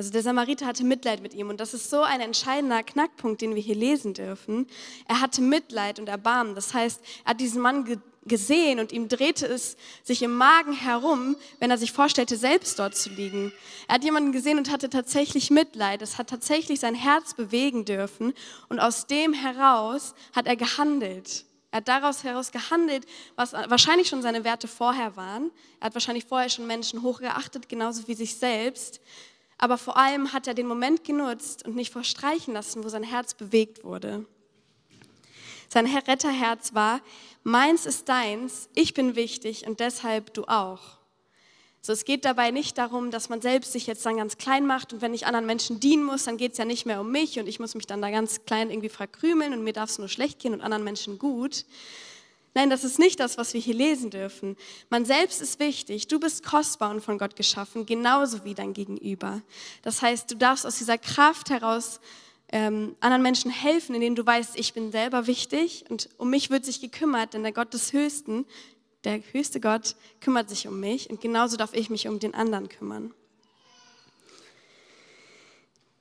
Also 0.00 0.12
der 0.12 0.22
Samariter 0.22 0.64
hatte 0.64 0.82
Mitleid 0.82 1.20
mit 1.20 1.34
ihm 1.34 1.50
und 1.50 1.60
das 1.60 1.74
ist 1.74 1.90
so 1.90 2.00
ein 2.00 2.22
entscheidender 2.22 2.82
Knackpunkt, 2.82 3.42
den 3.42 3.54
wir 3.54 3.60
hier 3.60 3.74
lesen 3.74 4.14
dürfen. 4.14 4.66
Er 5.06 5.20
hatte 5.20 5.42
Mitleid 5.42 5.98
und 5.98 6.08
Erbarmen. 6.08 6.54
Das 6.54 6.72
heißt, 6.72 7.02
er 7.22 7.30
hat 7.32 7.40
diesen 7.40 7.60
Mann 7.60 8.00
gesehen 8.24 8.80
und 8.80 8.92
ihm 8.92 9.08
drehte 9.08 9.44
es 9.44 9.76
sich 10.02 10.22
im 10.22 10.34
Magen 10.34 10.72
herum, 10.72 11.36
wenn 11.58 11.70
er 11.70 11.76
sich 11.76 11.92
vorstellte, 11.92 12.38
selbst 12.38 12.78
dort 12.78 12.96
zu 12.96 13.10
liegen. 13.10 13.52
Er 13.88 13.96
hat 13.96 14.04
jemanden 14.04 14.32
gesehen 14.32 14.56
und 14.56 14.70
hatte 14.70 14.88
tatsächlich 14.88 15.50
Mitleid. 15.50 16.00
Es 16.00 16.16
hat 16.16 16.30
tatsächlich 16.30 16.80
sein 16.80 16.94
Herz 16.94 17.34
bewegen 17.34 17.84
dürfen 17.84 18.32
und 18.70 18.80
aus 18.80 19.06
dem 19.06 19.34
heraus 19.34 20.14
hat 20.34 20.46
er 20.46 20.56
gehandelt. 20.56 21.44
Er 21.72 21.76
hat 21.76 21.88
daraus 21.88 22.24
heraus 22.24 22.50
gehandelt, 22.52 23.04
was 23.36 23.52
wahrscheinlich 23.52 24.08
schon 24.08 24.22
seine 24.22 24.44
Werte 24.44 24.66
vorher 24.66 25.14
waren. 25.16 25.50
Er 25.78 25.86
hat 25.86 25.94
wahrscheinlich 25.94 26.24
vorher 26.24 26.48
schon 26.48 26.66
Menschen 26.66 27.02
hochgeachtet, 27.02 27.68
genauso 27.68 28.08
wie 28.08 28.14
sich 28.14 28.34
selbst. 28.34 29.00
Aber 29.62 29.76
vor 29.76 29.98
allem 29.98 30.32
hat 30.32 30.46
er 30.46 30.54
den 30.54 30.66
Moment 30.66 31.04
genutzt 31.04 31.66
und 31.66 31.76
nicht 31.76 31.92
verstreichen 31.92 32.54
lassen, 32.54 32.82
wo 32.82 32.88
sein 32.88 33.02
Herz 33.02 33.34
bewegt 33.34 33.84
wurde. 33.84 34.24
Sein 35.68 35.84
Retterherz 35.86 36.72
war, 36.72 37.02
meins 37.42 37.84
ist 37.84 38.08
deins, 38.08 38.70
ich 38.74 38.94
bin 38.94 39.16
wichtig 39.16 39.66
und 39.66 39.78
deshalb 39.78 40.32
du 40.32 40.44
auch. 40.44 40.80
So, 41.82 41.92
es 41.92 42.06
geht 42.06 42.24
dabei 42.24 42.50
nicht 42.50 42.78
darum, 42.78 43.10
dass 43.10 43.28
man 43.28 43.42
selbst 43.42 43.72
sich 43.72 43.86
jetzt 43.86 44.04
dann 44.06 44.16
ganz 44.16 44.38
klein 44.38 44.66
macht 44.66 44.94
und 44.94 45.02
wenn 45.02 45.12
ich 45.12 45.26
anderen 45.26 45.44
Menschen 45.44 45.78
dienen 45.78 46.04
muss, 46.04 46.24
dann 46.24 46.38
geht 46.38 46.52
es 46.52 46.58
ja 46.58 46.64
nicht 46.64 46.86
mehr 46.86 47.02
um 47.02 47.12
mich 47.12 47.38
und 47.38 47.46
ich 47.46 47.60
muss 47.60 47.74
mich 47.74 47.86
dann 47.86 48.00
da 48.00 48.10
ganz 48.10 48.46
klein 48.46 48.70
irgendwie 48.70 48.88
verkrümeln 48.88 49.52
und 49.52 49.62
mir 49.62 49.74
darf 49.74 49.90
es 49.90 49.98
nur 49.98 50.08
schlecht 50.08 50.38
gehen 50.38 50.54
und 50.54 50.62
anderen 50.62 50.84
Menschen 50.84 51.18
gut. 51.18 51.66
Nein, 52.54 52.68
das 52.68 52.82
ist 52.82 52.98
nicht 52.98 53.20
das, 53.20 53.38
was 53.38 53.54
wir 53.54 53.60
hier 53.60 53.74
lesen 53.74 54.10
dürfen. 54.10 54.56
Man 54.88 55.04
selbst 55.04 55.40
ist 55.40 55.60
wichtig. 55.60 56.08
Du 56.08 56.18
bist 56.18 56.44
kostbar 56.44 56.90
und 56.90 57.00
von 57.00 57.18
Gott 57.18 57.36
geschaffen, 57.36 57.86
genauso 57.86 58.44
wie 58.44 58.54
dein 58.54 58.72
Gegenüber. 58.72 59.40
Das 59.82 60.02
heißt, 60.02 60.30
du 60.30 60.36
darfst 60.36 60.66
aus 60.66 60.78
dieser 60.78 60.98
Kraft 60.98 61.50
heraus 61.50 62.00
ähm, 62.52 62.96
anderen 62.98 63.22
Menschen 63.22 63.50
helfen, 63.52 63.94
indem 63.94 64.16
du 64.16 64.26
weißt, 64.26 64.58
ich 64.58 64.74
bin 64.74 64.90
selber 64.90 65.28
wichtig 65.28 65.84
und 65.88 66.08
um 66.18 66.30
mich 66.30 66.50
wird 66.50 66.64
sich 66.64 66.80
gekümmert, 66.80 67.34
denn 67.34 67.44
der 67.44 67.52
Gott 67.52 67.72
des 67.72 67.92
Höchsten 67.92 68.44
der 69.04 69.22
höchste 69.32 69.60
Gott 69.60 69.96
kümmert 70.20 70.48
sich 70.48 70.68
um 70.68 70.78
mich 70.78 71.08
und 71.10 71.20
genauso 71.20 71.56
darf 71.56 71.72
ich 71.72 71.90
mich 71.90 72.06
um 72.08 72.18
den 72.18 72.34
anderen 72.34 72.68
kümmern. 72.68 73.14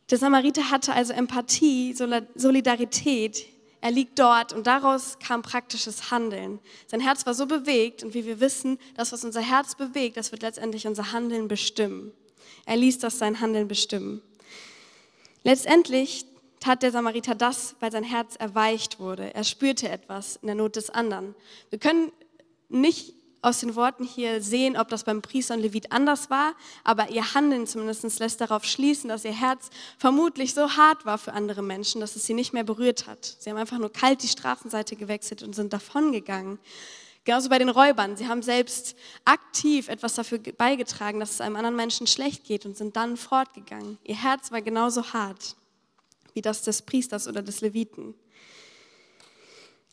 Der 0.09 0.17
Samariter 0.17 0.71
hatte 0.71 0.93
also 0.93 1.13
Empathie, 1.13 1.93
Solidarität. 1.93 3.45
Er 3.81 3.91
liegt 3.91 4.19
dort 4.19 4.51
und 4.51 4.67
daraus 4.67 5.17
kam 5.19 5.41
praktisches 5.41 6.11
Handeln. 6.11 6.59
Sein 6.87 6.99
Herz 6.99 7.25
war 7.25 7.33
so 7.33 7.45
bewegt 7.45 8.03
und 8.03 8.13
wie 8.13 8.25
wir 8.25 8.39
wissen, 8.39 8.77
das, 8.95 9.11
was 9.11 9.23
unser 9.23 9.41
Herz 9.41 9.75
bewegt, 9.75 10.17
das 10.17 10.31
wird 10.31 10.41
letztendlich 10.41 10.85
unser 10.85 11.11
Handeln 11.13 11.47
bestimmen. 11.47 12.11
Er 12.65 12.75
ließ 12.77 12.99
das 12.99 13.19
sein 13.19 13.39
Handeln 13.39 13.67
bestimmen. 13.67 14.21
Letztendlich 15.43 16.25
tat 16.59 16.83
der 16.83 16.91
Samariter 16.91 17.35
das, 17.35 17.75
weil 17.79 17.91
sein 17.91 18.03
Herz 18.03 18.35
erweicht 18.35 18.99
wurde. 18.99 19.33
Er 19.33 19.45
spürte 19.45 19.87
etwas 19.87 20.35
in 20.37 20.47
der 20.47 20.55
Not 20.55 20.75
des 20.75 20.89
anderen. 20.89 21.35
Wir 21.69 21.79
können 21.79 22.11
nicht 22.67 23.13
aus 23.41 23.59
den 23.59 23.75
Worten 23.75 24.03
hier 24.03 24.41
sehen, 24.41 24.77
ob 24.77 24.89
das 24.89 25.03
beim 25.03 25.21
Priester 25.21 25.53
und 25.53 25.61
Levit 25.61 25.91
anders 25.91 26.29
war, 26.29 26.53
aber 26.83 27.09
ihr 27.09 27.33
Handeln 27.33 27.67
zumindest 27.67 28.19
lässt 28.19 28.41
darauf 28.41 28.65
schließen, 28.65 29.09
dass 29.09 29.25
ihr 29.25 29.33
Herz 29.33 29.69
vermutlich 29.97 30.53
so 30.53 30.71
hart 30.71 31.05
war 31.05 31.17
für 31.17 31.33
andere 31.33 31.61
Menschen, 31.61 32.01
dass 32.01 32.15
es 32.15 32.25
sie 32.25 32.33
nicht 32.33 32.53
mehr 32.53 32.63
berührt 32.63 33.07
hat. 33.07 33.37
Sie 33.39 33.49
haben 33.49 33.57
einfach 33.57 33.77
nur 33.77 33.91
kalt 33.91 34.23
die 34.23 34.27
Straßenseite 34.27 34.95
gewechselt 34.95 35.43
und 35.43 35.55
sind 35.55 35.73
davongegangen. 35.73 36.59
Genauso 37.25 37.49
bei 37.49 37.59
den 37.59 37.69
Räubern. 37.69 38.17
Sie 38.17 38.27
haben 38.27 38.41
selbst 38.41 38.95
aktiv 39.25 39.87
etwas 39.87 40.15
dafür 40.15 40.39
beigetragen, 40.39 41.19
dass 41.19 41.31
es 41.31 41.41
einem 41.41 41.57
anderen 41.57 41.75
Menschen 41.75 42.07
schlecht 42.07 42.45
geht 42.45 42.65
und 42.65 42.75
sind 42.75 42.95
dann 42.95 43.17
fortgegangen. 43.17 43.97
Ihr 44.03 44.21
Herz 44.21 44.51
war 44.51 44.61
genauso 44.61 45.13
hart 45.13 45.55
wie 46.33 46.41
das 46.41 46.61
des 46.61 46.81
Priesters 46.81 47.27
oder 47.27 47.41
des 47.41 47.61
Leviten. 47.61 48.13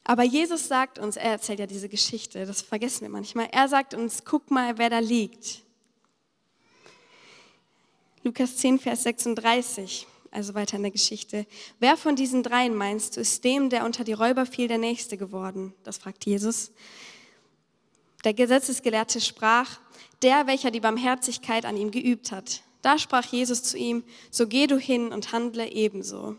Aber 0.09 0.23
Jesus 0.23 0.69
sagt 0.69 1.01
uns, 1.01 1.17
er 1.17 1.33
erzählt 1.33 1.59
ja 1.59 1.67
diese 1.67 1.89
Geschichte, 1.89 2.47
das 2.47 2.63
vergessen 2.63 3.01
wir 3.01 3.09
manchmal. 3.09 3.49
Er 3.51 3.67
sagt 3.67 3.93
uns, 3.93 4.23
guck 4.25 4.53
mal, 4.53 4.79
wer 4.79 4.89
da 4.89 5.01
liegt. 5.01 5.63
Lukas 8.23 8.57
10, 8.59 8.79
Vers 8.79 9.03
36, 9.03 10.07
also 10.31 10.55
weiter 10.55 10.77
in 10.77 10.85
der 10.85 10.93
Geschichte. 10.93 11.45
Wer 11.81 11.97
von 11.97 12.15
diesen 12.15 12.45
dreien 12.45 12.77
meinst 12.77 13.17
du, 13.17 13.21
ist 13.21 13.43
dem, 13.43 13.69
der 13.69 13.85
unter 13.85 14.05
die 14.05 14.13
Räuber 14.13 14.47
fiel, 14.47 14.69
der 14.69 14.79
Nächste 14.79 15.17
geworden? 15.17 15.75
Das 15.83 15.99
fragt 15.99 16.25
Jesus. 16.25 16.71
Der 18.23 18.33
Gesetzesgelehrte 18.33 19.21
sprach, 19.21 19.80
der, 20.23 20.47
welcher 20.47 20.71
die 20.71 20.78
Barmherzigkeit 20.80 21.65
an 21.65 21.76
ihm 21.76 21.91
geübt 21.91 22.30
hat. 22.30 22.63
Da 22.80 23.00
sprach 23.00 23.25
Jesus 23.25 23.65
zu 23.65 23.76
ihm, 23.76 24.04
so 24.30 24.47
geh 24.47 24.69
du 24.69 24.78
hin 24.78 25.09
und 25.09 25.33
handle 25.33 25.69
ebenso. 25.69 26.37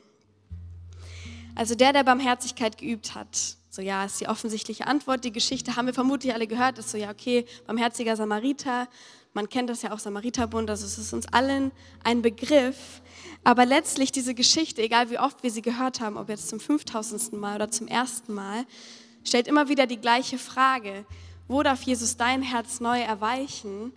Also 1.57 1.73
der, 1.73 1.91
der 1.91 2.03
Barmherzigkeit 2.03 2.77
geübt 2.77 3.15
hat. 3.15 3.57
So, 3.77 3.83
ja, 3.83 4.05
ist 4.05 4.19
die 4.19 4.27
offensichtliche 4.27 4.87
Antwort. 4.87 5.23
Die 5.23 5.31
Geschichte 5.31 5.75
haben 5.75 5.85
wir 5.85 5.93
vermutlich 5.93 6.33
alle 6.33 6.47
gehört. 6.47 6.79
Ist 6.79 6.89
so, 6.89 6.97
ja, 6.97 7.11
okay, 7.11 7.45
barmherziger 7.67 8.15
Samariter. 8.15 8.87
Man 9.33 9.49
kennt 9.49 9.69
das 9.69 9.83
ja 9.83 9.91
auch 9.91 9.99
Samariterbund, 9.99 10.67
also 10.67 10.83
es 10.83 10.97
ist 10.97 11.13
uns 11.13 11.31
allen 11.31 11.71
ein 12.03 12.23
Begriff. 12.23 13.03
Aber 13.43 13.67
letztlich 13.67 14.11
diese 14.11 14.33
Geschichte, 14.33 14.81
egal 14.81 15.11
wie 15.11 15.19
oft 15.19 15.43
wir 15.43 15.51
sie 15.51 15.61
gehört 15.61 16.01
haben, 16.01 16.17
ob 16.17 16.27
jetzt 16.27 16.49
zum 16.49 16.59
5000. 16.59 17.33
Mal 17.33 17.57
oder 17.57 17.69
zum 17.69 17.87
ersten 17.87 18.33
Mal, 18.33 18.65
stellt 19.23 19.47
immer 19.47 19.69
wieder 19.69 19.85
die 19.85 20.01
gleiche 20.01 20.39
Frage. 20.39 21.05
Wo 21.47 21.61
darf 21.61 21.83
Jesus 21.83 22.17
dein 22.17 22.41
Herz 22.41 22.79
neu 22.79 22.99
erweichen 22.99 23.93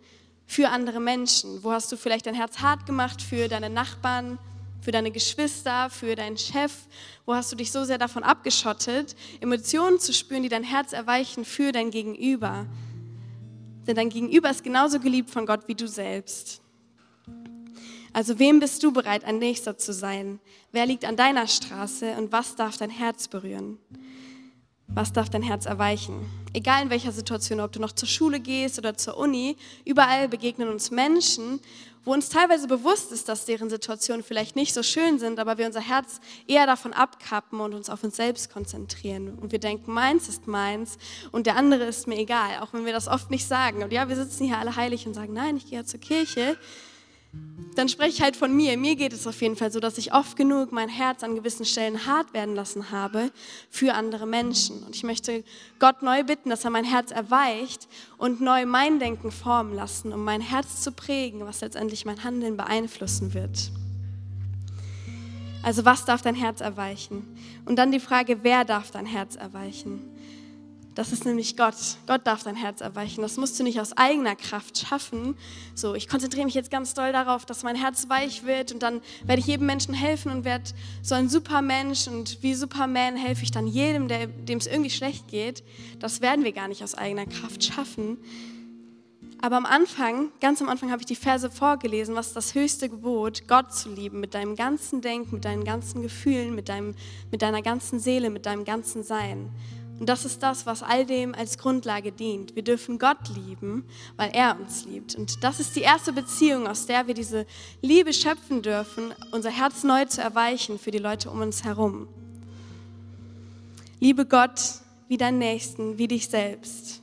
für 0.47 0.69
andere 0.69 1.01
Menschen? 1.01 1.64
Wo 1.64 1.73
hast 1.73 1.90
du 1.90 1.97
vielleicht 1.97 2.27
dein 2.27 2.35
Herz 2.35 2.59
hart 2.59 2.85
gemacht 2.85 3.23
für 3.23 3.49
deine 3.49 3.71
Nachbarn, 3.71 4.38
für 4.81 4.90
deine 4.90 5.11
Geschwister, 5.11 5.90
für 5.90 6.14
deinen 6.16 6.38
Chef? 6.38 6.73
Wo 7.27 7.35
hast 7.35 7.53
du 7.53 7.57
dich 7.57 7.71
so 7.71 7.85
sehr 7.85 7.99
davon 7.99 8.23
abgeschottet, 8.23 9.14
Emotionen 9.40 9.99
zu 9.99 10.12
spüren, 10.12 10.43
die 10.43 10.49
dein 10.49 10.64
Herz 10.64 10.93
erweichen 10.93 11.45
für 11.45 11.73
dein 11.73 11.90
Gegenüber? 11.90 12.66
Denn 13.87 13.97
dein 13.97 14.11
Gegenüber 14.11 14.51
ist 14.51 14.62
genauso 14.62 15.01
geliebt 15.01 15.31
von 15.31 15.47
Gott 15.47 15.66
wie 15.66 15.75
du 15.75 15.88
selbst. 15.88 16.61
Also 18.12 18.38
wem 18.38 18.59
bist 18.59 18.83
du 18.83 18.93
bereit, 18.93 19.25
ein 19.25 19.38
Nächster 19.38 19.79
zu 19.79 19.93
sein? 19.93 20.40
Wer 20.73 20.87
liegt 20.87 21.05
an 21.05 21.16
deiner 21.16 21.47
Straße 21.47 22.12
und 22.16 22.33
was 22.33 22.57
darf 22.57 22.77
dein 22.77 22.90
Herz 22.90 23.29
berühren? 23.29 23.79
Was 24.92 25.12
darf 25.12 25.31
dein 25.31 25.42
Herz 25.42 25.66
erweichen? 25.66 26.29
Egal 26.53 26.83
in 26.83 26.90
welcher 26.90 27.12
Situation, 27.12 27.61
ob 27.61 27.70
du 27.70 27.79
noch 27.81 27.92
zur 27.92 28.09
Schule 28.09 28.40
gehst 28.40 28.76
oder 28.76 28.96
zur 28.96 29.16
Uni, 29.16 29.57
überall 29.85 30.29
begegnen 30.29 30.68
uns 30.68 30.90
Menschen, 30.90 31.61
wo 32.05 32.12
uns 32.12 32.29
teilweise 32.29 32.66
bewusst 32.66 33.12
ist, 33.12 33.29
dass 33.29 33.44
deren 33.44 33.70
Situationen 33.70 34.24
vielleicht 34.24 34.57
nicht 34.57 34.74
so 34.74 34.83
schön 34.83 35.20
sind, 35.20 35.38
aber 35.38 35.59
wir 35.59 35.66
unser 35.66 35.81
Herz 35.81 36.20
eher 36.48 36.66
davon 36.66 36.92
abkappen 36.92 37.61
und 37.61 37.72
uns 37.72 37.88
auf 37.88 38.03
uns 38.03 38.16
selbst 38.16 38.53
konzentrieren. 38.53 39.38
Und 39.38 39.53
wir 39.53 39.61
denken, 39.61 39.92
meins 39.92 40.29
ist 40.29 40.48
meins 40.48 40.98
und 41.31 41.46
der 41.46 41.55
andere 41.55 41.85
ist 41.85 42.09
mir 42.09 42.18
egal, 42.18 42.59
auch 42.61 42.72
wenn 42.72 42.85
wir 42.85 42.92
das 42.92 43.07
oft 43.07 43.31
nicht 43.31 43.46
sagen. 43.46 43.85
Und 43.85 43.92
ja, 43.92 44.09
wir 44.09 44.16
sitzen 44.16 44.44
hier 44.44 44.59
alle 44.59 44.74
heilig 44.74 45.07
und 45.07 45.14
sagen, 45.14 45.35
nein, 45.35 45.57
ich 45.57 45.66
gehe 45.66 45.79
ja 45.79 45.85
zur 45.85 46.00
Kirche, 46.00 46.57
dann 47.77 47.88
spreche 47.88 48.11
ich 48.11 48.23
halt 48.23 48.37
von 48.37 48.55
mir. 48.55 48.77
Mir 48.77 48.97
geht 48.97 49.12
es 49.12 49.27
auf 49.27 49.40
jeden 49.40 49.57
Fall 49.57 49.71
so, 49.71 49.81
dass 49.81 49.97
ich 49.97 50.12
oft 50.12 50.37
genug 50.37 50.73
mein 50.73 50.88
Herz 50.88 51.23
an 51.23 51.35
gewissen 51.35 51.64
Stellen 51.64 52.05
hart 52.07 52.35
werden 52.35 52.55
lassen 52.55 52.90
habe 52.90 53.31
für 53.71 53.95
andere 53.95 54.27
Menschen. 54.27 54.83
Und 54.83 54.97
ich 54.97 55.05
möchte 55.05 55.45
Gott 55.79 56.03
neu 56.03 56.25
bitten, 56.25 56.51
dass 56.51 56.64
er 56.64 56.71
mein 56.71 56.85
Herz 56.85 57.11
erweicht 57.11 57.88
und 58.19 58.40
neu 58.40 58.66
mein 58.66 58.99
Denken 58.99 59.31
formen 59.31 59.75
lassen, 59.75 60.12
um 60.12 60.25
mein 60.25 60.40
Herz 60.40 60.83
zu 60.83 60.93
prägen, 60.93 61.47
was 61.47 61.61
letztendlich 61.61 62.05
mein 62.05 62.25
Handeln 62.25 62.57
beeinflussen 62.57 63.33
wird. 63.35 63.71
Also 65.62 65.85
was 65.85 66.05
darf 66.05 66.23
dein 66.23 66.35
Herz 66.35 66.61
erweichen? 66.61 67.23
Und 67.66 67.77
dann 67.77 67.93
die 67.93 68.01
Frage, 68.01 68.43
wer 68.43 68.64
darf 68.64 68.90
dein 68.90 69.07
Herz 69.07 69.37
erweichen? 69.37 70.03
Das 70.94 71.12
ist 71.12 71.24
nämlich 71.24 71.57
Gott. 71.57 71.76
Gott 72.07 72.26
darf 72.26 72.42
dein 72.42 72.57
Herz 72.57 72.81
erweichen. 72.81 73.22
Das 73.22 73.37
musst 73.37 73.59
du 73.59 73.62
nicht 73.62 73.81
aus 73.81 73.96
eigener 73.96 74.35
Kraft 74.35 74.76
schaffen. 74.79 75.37
So, 75.74 75.94
ich 75.94 76.09
konzentriere 76.09 76.44
mich 76.44 76.55
jetzt 76.55 76.70
ganz 76.70 76.94
doll 76.94 77.12
darauf, 77.12 77.46
dass 77.46 77.62
mein 77.62 77.76
Herz 77.76 78.09
weich 78.09 78.44
wird 78.44 78.72
und 78.72 78.83
dann 78.83 79.00
werde 79.24 79.40
ich 79.40 79.46
jedem 79.46 79.66
Menschen 79.66 79.94
helfen 79.94 80.33
und 80.33 80.44
werde 80.44 80.64
so 81.03 81.14
ein 81.14 81.29
Supermensch 81.29 82.09
und 82.09 82.42
wie 82.42 82.55
Superman 82.55 83.16
helfe 83.16 83.44
ich 83.44 83.53
dann 83.53 83.68
jedem, 83.68 84.09
dem 84.09 84.59
es 84.59 84.66
irgendwie 84.66 84.90
schlecht 84.90 85.29
geht. 85.29 85.62
Das 86.00 86.20
werden 86.20 86.44
wir 86.44 86.53
gar 86.53 86.66
nicht 86.66 86.83
aus 86.83 86.94
eigener 86.96 87.26
Kraft 87.26 87.64
schaffen. 87.64 88.18
Aber 89.42 89.57
am 89.57 89.64
Anfang, 89.64 90.31
ganz 90.40 90.61
am 90.61 90.68
Anfang 90.68 90.90
habe 90.90 91.00
ich 91.00 91.07
die 91.07 91.16
Verse 91.16 91.50
vorgelesen, 91.50 92.14
was 92.14 92.35
das 92.35 92.55
höchste 92.55 92.90
Gebot, 92.90 93.48
Gott 93.48 93.72
zu 93.72 93.88
lieben 93.88 94.20
mit 94.20 94.35
deinem 94.35 94.55
ganzen 94.55 95.00
Denken, 95.00 95.37
mit 95.37 95.46
deinen 95.46 95.64
ganzen 95.64 96.03
Gefühlen, 96.03 96.55
mit, 96.55 96.68
deinem, 96.68 96.94
mit 97.31 97.40
deiner 97.40 97.62
ganzen 97.62 98.00
Seele, 98.00 98.29
mit 98.29 98.44
deinem 98.44 98.64
ganzen 98.64 99.03
Sein. 99.03 99.48
Und 100.01 100.09
das 100.09 100.25
ist 100.25 100.43
das, 100.43 100.65
was 100.65 100.83
all 100.83 101.05
dem 101.05 101.35
als 101.35 101.59
Grundlage 101.59 102.11
dient. 102.11 102.57
Wir 102.57 102.65
dürfen 102.65 102.99
Gott 102.99 103.29
lieben, 103.37 103.85
weil 104.17 104.31
er 104.33 104.59
uns 104.59 104.87
liebt. 104.87 105.15
Und 105.15 105.45
das 105.45 105.61
ist 105.61 105.77
die 105.77 105.83
erste 105.83 106.15
Beziehung, 106.15 106.67
aus 106.67 106.87
der 106.87 107.07
wir 107.07 107.13
diese 107.13 107.47
Liebe 107.83 108.15
schöpfen 108.15 108.63
dürfen, 108.63 109.13
unser 109.31 109.51
Herz 109.51 109.85
neu 109.85 110.07
zu 110.07 110.23
erweichen 110.23 110.79
für 110.79 110.91
die 110.91 110.99
Leute 110.99 111.31
um 111.31 111.43
uns 111.43 111.65
herum. 111.65 112.09
Liebe 114.01 114.25
Gott 114.25 114.59
wie 115.09 115.19
deinen 115.19 115.37
Nächsten, 115.37 115.99
wie 115.99 116.09
dich 116.09 116.29
selbst. 116.29 117.03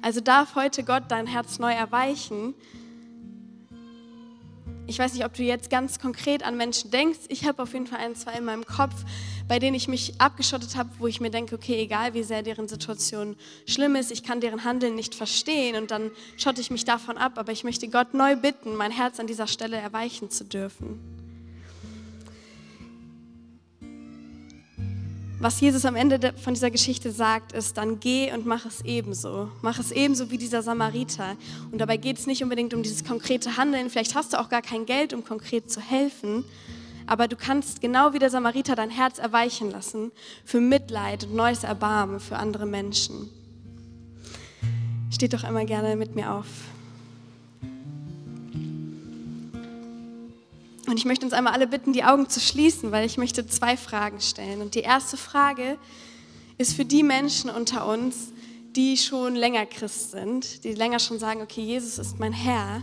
Also 0.00 0.22
darf 0.22 0.54
heute 0.54 0.82
Gott 0.82 1.04
dein 1.08 1.26
Herz 1.26 1.58
neu 1.58 1.72
erweichen, 1.72 2.54
ich 4.86 4.98
weiß 4.98 5.14
nicht, 5.14 5.24
ob 5.24 5.34
du 5.34 5.42
jetzt 5.42 5.70
ganz 5.70 5.98
konkret 5.98 6.44
an 6.44 6.56
Menschen 6.56 6.90
denkst. 6.90 7.20
Ich 7.28 7.46
habe 7.46 7.62
auf 7.62 7.72
jeden 7.72 7.86
Fall 7.86 7.98
ein, 7.98 8.14
zwei 8.14 8.34
in 8.34 8.44
meinem 8.44 8.64
Kopf, 8.64 8.94
bei 9.48 9.58
denen 9.58 9.74
ich 9.74 9.88
mich 9.88 10.20
abgeschottet 10.20 10.76
habe, 10.76 10.90
wo 10.98 11.06
ich 11.06 11.20
mir 11.20 11.30
denke, 11.30 11.54
okay, 11.54 11.80
egal 11.80 12.14
wie 12.14 12.22
sehr 12.22 12.42
deren 12.42 12.68
Situation 12.68 13.36
schlimm 13.66 13.96
ist, 13.96 14.10
ich 14.10 14.22
kann 14.22 14.40
deren 14.40 14.64
Handeln 14.64 14.94
nicht 14.94 15.14
verstehen 15.14 15.76
und 15.76 15.90
dann 15.90 16.10
schotte 16.36 16.60
ich 16.60 16.70
mich 16.70 16.84
davon 16.84 17.18
ab. 17.18 17.32
Aber 17.36 17.52
ich 17.52 17.64
möchte 17.64 17.88
Gott 17.88 18.14
neu 18.14 18.36
bitten, 18.36 18.76
mein 18.76 18.90
Herz 18.92 19.18
an 19.20 19.26
dieser 19.26 19.46
Stelle 19.46 19.76
erweichen 19.76 20.30
zu 20.30 20.44
dürfen. 20.44 21.25
Was 25.38 25.60
Jesus 25.60 25.84
am 25.84 25.96
Ende 25.96 26.32
von 26.42 26.54
dieser 26.54 26.70
Geschichte 26.70 27.12
sagt, 27.12 27.52
ist, 27.52 27.76
dann 27.76 28.00
geh 28.00 28.32
und 28.32 28.46
mach 28.46 28.64
es 28.64 28.82
ebenso. 28.84 29.50
Mach 29.60 29.78
es 29.78 29.92
ebenso 29.92 30.30
wie 30.30 30.38
dieser 30.38 30.62
Samariter. 30.62 31.36
Und 31.70 31.78
dabei 31.78 31.98
geht 31.98 32.18
es 32.18 32.26
nicht 32.26 32.42
unbedingt 32.42 32.72
um 32.72 32.82
dieses 32.82 33.04
konkrete 33.04 33.56
Handeln. 33.56 33.90
Vielleicht 33.90 34.14
hast 34.14 34.32
du 34.32 34.40
auch 34.40 34.48
gar 34.48 34.62
kein 34.62 34.86
Geld, 34.86 35.12
um 35.12 35.24
konkret 35.24 35.70
zu 35.70 35.80
helfen. 35.80 36.44
Aber 37.06 37.28
du 37.28 37.36
kannst 37.36 37.80
genau 37.80 38.14
wie 38.14 38.18
der 38.18 38.30
Samariter 38.30 38.74
dein 38.74 38.90
Herz 38.90 39.18
erweichen 39.18 39.70
lassen 39.70 40.10
für 40.44 40.60
Mitleid 40.60 41.24
und 41.24 41.34
neues 41.34 41.64
Erbarmen 41.64 42.18
für 42.18 42.36
andere 42.36 42.66
Menschen. 42.66 43.28
Steht 45.12 45.34
doch 45.34 45.44
einmal 45.44 45.66
gerne 45.66 45.96
mit 45.96 46.16
mir 46.16 46.32
auf. 46.32 46.46
Und 50.86 50.98
ich 50.98 51.04
möchte 51.04 51.24
uns 51.24 51.34
einmal 51.34 51.52
alle 51.52 51.66
bitten, 51.66 51.92
die 51.92 52.04
Augen 52.04 52.28
zu 52.28 52.40
schließen, 52.40 52.92
weil 52.92 53.04
ich 53.06 53.18
möchte 53.18 53.46
zwei 53.46 53.76
Fragen 53.76 54.20
stellen. 54.20 54.60
Und 54.60 54.74
die 54.74 54.80
erste 54.80 55.16
Frage 55.16 55.78
ist 56.58 56.74
für 56.74 56.84
die 56.84 57.02
Menschen 57.02 57.50
unter 57.50 57.86
uns, 57.86 58.32
die 58.76 58.96
schon 58.96 59.34
länger 59.34 59.66
Christ 59.66 60.12
sind, 60.12 60.64
die 60.64 60.74
länger 60.74 60.98
schon 60.98 61.18
sagen, 61.18 61.40
okay, 61.42 61.62
Jesus 61.62 61.98
ist 61.98 62.18
mein 62.18 62.32
Herr. 62.32 62.82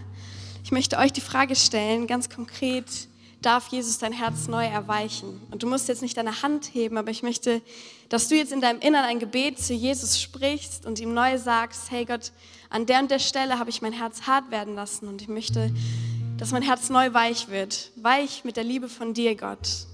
Ich 0.64 0.72
möchte 0.72 0.98
euch 0.98 1.14
die 1.14 1.22
Frage 1.22 1.56
stellen, 1.56 2.08
ganz 2.08 2.30
konkret, 2.30 2.86
darf 3.42 3.68
Jesus 3.68 4.00
dein 4.00 4.14
Herz 4.14 4.48
neu 4.48 4.66
erweichen? 4.66 5.42
Und 5.52 5.64
du 5.64 5.68
musst 5.68 5.88
jetzt 5.88 6.02
nicht 6.02 6.18
deine 6.18 6.42
Hand 6.42 6.74
heben, 6.74 6.98
aber 6.98 7.12
ich 7.12 7.24
möchte, 7.24 7.62
dass 8.10 8.28
du 8.28 8.36
jetzt 8.36 8.52
in 8.52 8.62
deinem 8.62 8.80
Innern 8.80 9.04
ein 9.04 9.20
Gebet 9.20 9.60
zu 9.60 9.74
Jesus 9.74 10.20
sprichst 10.20 10.86
und 10.86 11.00
ihm 11.00 11.14
neu 11.14 11.38
sagst, 11.38 11.92
hey 11.92 12.06
Gott, 12.06 12.32
an 12.70 12.86
der 12.86 13.00
und 13.00 13.12
der 13.12 13.20
Stelle 13.20 13.60
habe 13.60 13.70
ich 13.70 13.82
mein 13.82 13.94
Herz 13.94 14.24
hart 14.24 14.50
werden 14.52 14.76
lassen 14.76 15.08
und 15.08 15.22
ich 15.22 15.28
möchte 15.28 15.72
dass 16.44 16.52
mein 16.52 16.62
Herz 16.62 16.90
neu 16.90 17.14
weich 17.14 17.48
wird, 17.48 17.94
weich 17.96 18.44
mit 18.44 18.58
der 18.58 18.66
Liebe 18.66 18.90
von 18.90 19.14
dir, 19.14 19.34
Gott. 19.34 19.88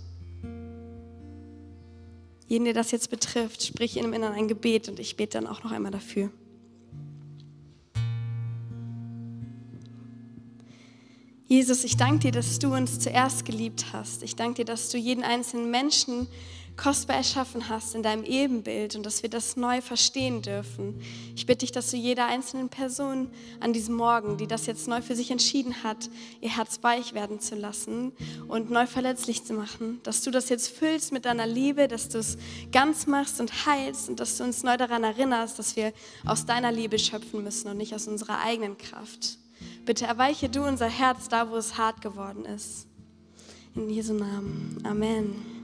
Jeden, 2.47 2.65
der 2.65 2.73
das 2.73 2.89
jetzt 2.89 3.11
betrifft, 3.11 3.61
sprich 3.61 3.97
in 3.97 4.05
im 4.05 4.13
Inneren 4.13 4.33
ein 4.33 4.47
Gebet 4.47 4.89
und 4.89 4.99
ich 4.99 5.15
bete 5.15 5.37
dann 5.37 5.45
auch 5.45 5.63
noch 5.63 5.71
einmal 5.71 5.91
dafür. 5.91 6.31
Jesus, 11.45 11.83
ich 11.83 11.97
danke 11.97 12.17
dir, 12.17 12.31
dass 12.31 12.57
du 12.57 12.73
uns 12.73 12.97
zuerst 12.97 13.45
geliebt 13.45 13.93
hast. 13.93 14.23
Ich 14.23 14.35
danke 14.35 14.55
dir, 14.55 14.65
dass 14.65 14.89
du 14.89 14.97
jeden 14.97 15.23
einzelnen 15.23 15.69
Menschen 15.69 16.27
kostbar 16.79 17.17
erschaffen 17.17 17.67
hast 17.67 17.93
in 17.93 18.03
deinem 18.03 18.23
Ebenbild 18.23 18.95
und 18.95 19.05
dass 19.05 19.21
wir 19.21 19.29
das 19.29 19.57
neu 19.57 19.81
verstehen 19.81 20.41
dürfen. 20.41 21.01
Ich 21.35 21.45
bitte 21.45 21.59
dich, 21.59 21.73
dass 21.73 21.91
du 21.91 21.97
jeder 21.97 22.25
einzelnen 22.27 22.69
Person 22.69 23.29
an 23.59 23.73
diesem 23.73 23.95
Morgen, 23.95 24.37
die 24.37 24.47
das 24.47 24.65
jetzt 24.65 24.87
neu 24.87 25.01
für 25.01 25.13
sich 25.13 25.29
entschieden 25.29 25.83
hat, 25.83 26.09
ihr 26.39 26.55
Herz 26.55 26.79
weich 26.81 27.13
werden 27.13 27.41
zu 27.41 27.55
lassen 27.55 28.13
und 28.47 28.71
neu 28.71 28.87
verletzlich 28.87 29.43
zu 29.43 29.53
machen, 29.53 29.99
dass 30.03 30.21
du 30.21 30.31
das 30.31 30.47
jetzt 30.47 30.69
füllst 30.69 31.11
mit 31.11 31.25
deiner 31.25 31.45
Liebe, 31.45 31.89
dass 31.89 32.07
du 32.07 32.17
es 32.19 32.37
ganz 32.71 33.07
machst 33.07 33.41
und 33.41 33.65
heilst 33.65 34.07
und 34.07 34.21
dass 34.21 34.37
du 34.37 34.45
uns 34.45 34.63
neu 34.63 34.77
daran 34.77 35.03
erinnerst, 35.03 35.59
dass 35.59 35.75
wir 35.75 35.91
aus 36.25 36.45
deiner 36.45 36.71
Liebe 36.71 36.97
schöpfen 36.97 37.43
müssen 37.43 37.67
und 37.67 37.75
nicht 37.75 37.93
aus 37.93 38.07
unserer 38.07 38.39
eigenen 38.39 38.77
Kraft. 38.77 39.37
Bitte 39.85 40.05
erweiche 40.05 40.47
du 40.47 40.63
unser 40.65 40.87
Herz 40.87 41.27
da, 41.27 41.51
wo 41.51 41.57
es 41.57 41.77
hart 41.77 42.01
geworden 42.01 42.45
ist. 42.45 42.87
In 43.75 43.89
Jesu 43.89 44.13
Namen. 44.13 44.77
Amen. 44.85 45.58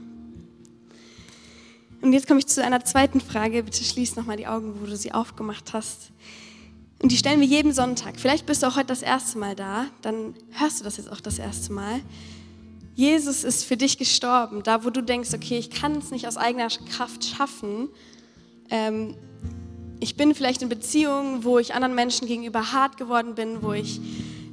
Und 2.06 2.12
jetzt 2.12 2.28
komme 2.28 2.38
ich 2.38 2.46
zu 2.46 2.62
einer 2.62 2.84
zweiten 2.84 3.20
Frage. 3.20 3.64
Bitte 3.64 3.82
schließ 3.82 4.14
nochmal 4.14 4.36
die 4.36 4.46
Augen, 4.46 4.76
wo 4.80 4.86
du 4.86 4.96
sie 4.96 5.10
aufgemacht 5.10 5.72
hast. 5.72 6.12
Und 7.02 7.10
die 7.10 7.16
stellen 7.16 7.40
wir 7.40 7.48
jeden 7.48 7.72
Sonntag. 7.72 8.20
Vielleicht 8.20 8.46
bist 8.46 8.62
du 8.62 8.68
auch 8.68 8.76
heute 8.76 8.86
das 8.86 9.02
erste 9.02 9.38
Mal 9.38 9.56
da, 9.56 9.86
dann 10.02 10.34
hörst 10.52 10.78
du 10.78 10.84
das 10.84 10.98
jetzt 10.98 11.10
auch 11.10 11.20
das 11.20 11.40
erste 11.40 11.72
Mal. 11.72 12.00
Jesus 12.94 13.42
ist 13.42 13.64
für 13.64 13.76
dich 13.76 13.98
gestorben, 13.98 14.62
da 14.62 14.84
wo 14.84 14.90
du 14.90 15.02
denkst, 15.02 15.34
okay, 15.34 15.58
ich 15.58 15.70
kann 15.70 15.96
es 15.96 16.12
nicht 16.12 16.28
aus 16.28 16.36
eigener 16.36 16.68
Kraft 16.68 17.24
schaffen. 17.24 17.88
Ähm, 18.70 19.16
ich 19.98 20.16
bin 20.16 20.32
vielleicht 20.32 20.62
in 20.62 20.68
Beziehungen, 20.68 21.42
wo 21.42 21.58
ich 21.58 21.74
anderen 21.74 21.96
Menschen 21.96 22.28
gegenüber 22.28 22.70
hart 22.70 22.98
geworden 22.98 23.34
bin, 23.34 23.64
wo 23.64 23.72
ich 23.72 24.00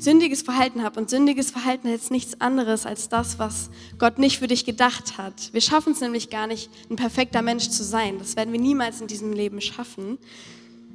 sündiges 0.03 0.41
Verhalten 0.41 0.83
habe. 0.83 0.99
Und 0.99 1.09
sündiges 1.09 1.51
Verhalten 1.51 1.87
ist 1.87 2.11
nichts 2.11 2.39
anderes 2.41 2.85
als 2.85 3.09
das, 3.09 3.39
was 3.39 3.69
Gott 3.97 4.19
nicht 4.19 4.39
für 4.39 4.47
dich 4.47 4.65
gedacht 4.65 5.17
hat. 5.17 5.53
Wir 5.53 5.61
schaffen 5.61 5.93
es 5.93 6.01
nämlich 6.01 6.29
gar 6.29 6.47
nicht, 6.47 6.69
ein 6.89 6.95
perfekter 6.95 7.41
Mensch 7.41 7.69
zu 7.69 7.83
sein. 7.83 8.19
Das 8.19 8.35
werden 8.35 8.51
wir 8.51 8.59
niemals 8.59 9.01
in 9.01 9.07
diesem 9.07 9.31
Leben 9.33 9.61
schaffen. 9.61 10.17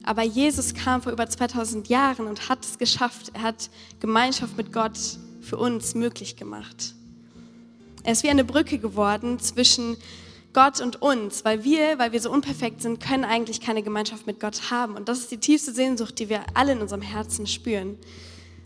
Aber 0.04 0.22
Jesus 0.22 0.74
kam 0.74 1.02
vor 1.02 1.12
über 1.12 1.28
2000 1.28 1.88
Jahren 1.88 2.26
und 2.26 2.48
hat 2.48 2.64
es 2.64 2.78
geschafft. 2.78 3.32
Er 3.34 3.42
hat 3.42 3.70
Gemeinschaft 4.00 4.56
mit 4.56 4.72
Gott 4.72 4.98
für 5.40 5.56
uns 5.56 5.94
möglich 5.94 6.36
gemacht. 6.36 6.94
Er 8.04 8.12
ist 8.12 8.22
wie 8.22 8.30
eine 8.30 8.44
Brücke 8.44 8.78
geworden 8.78 9.38
zwischen 9.38 9.96
Gott 10.52 10.80
und 10.80 11.02
uns, 11.02 11.44
weil 11.44 11.64
wir, 11.64 11.98
weil 11.98 12.12
wir 12.12 12.20
so 12.20 12.30
unperfekt 12.30 12.80
sind, 12.82 13.00
können 13.00 13.24
eigentlich 13.24 13.60
keine 13.60 13.82
Gemeinschaft 13.82 14.26
mit 14.26 14.40
Gott 14.40 14.70
haben. 14.70 14.94
Und 14.94 15.08
das 15.08 15.18
ist 15.18 15.30
die 15.30 15.38
tiefste 15.38 15.72
Sehnsucht, 15.72 16.18
die 16.18 16.28
wir 16.28 16.40
alle 16.54 16.72
in 16.72 16.80
unserem 16.80 17.02
Herzen 17.02 17.46
spüren. 17.46 17.98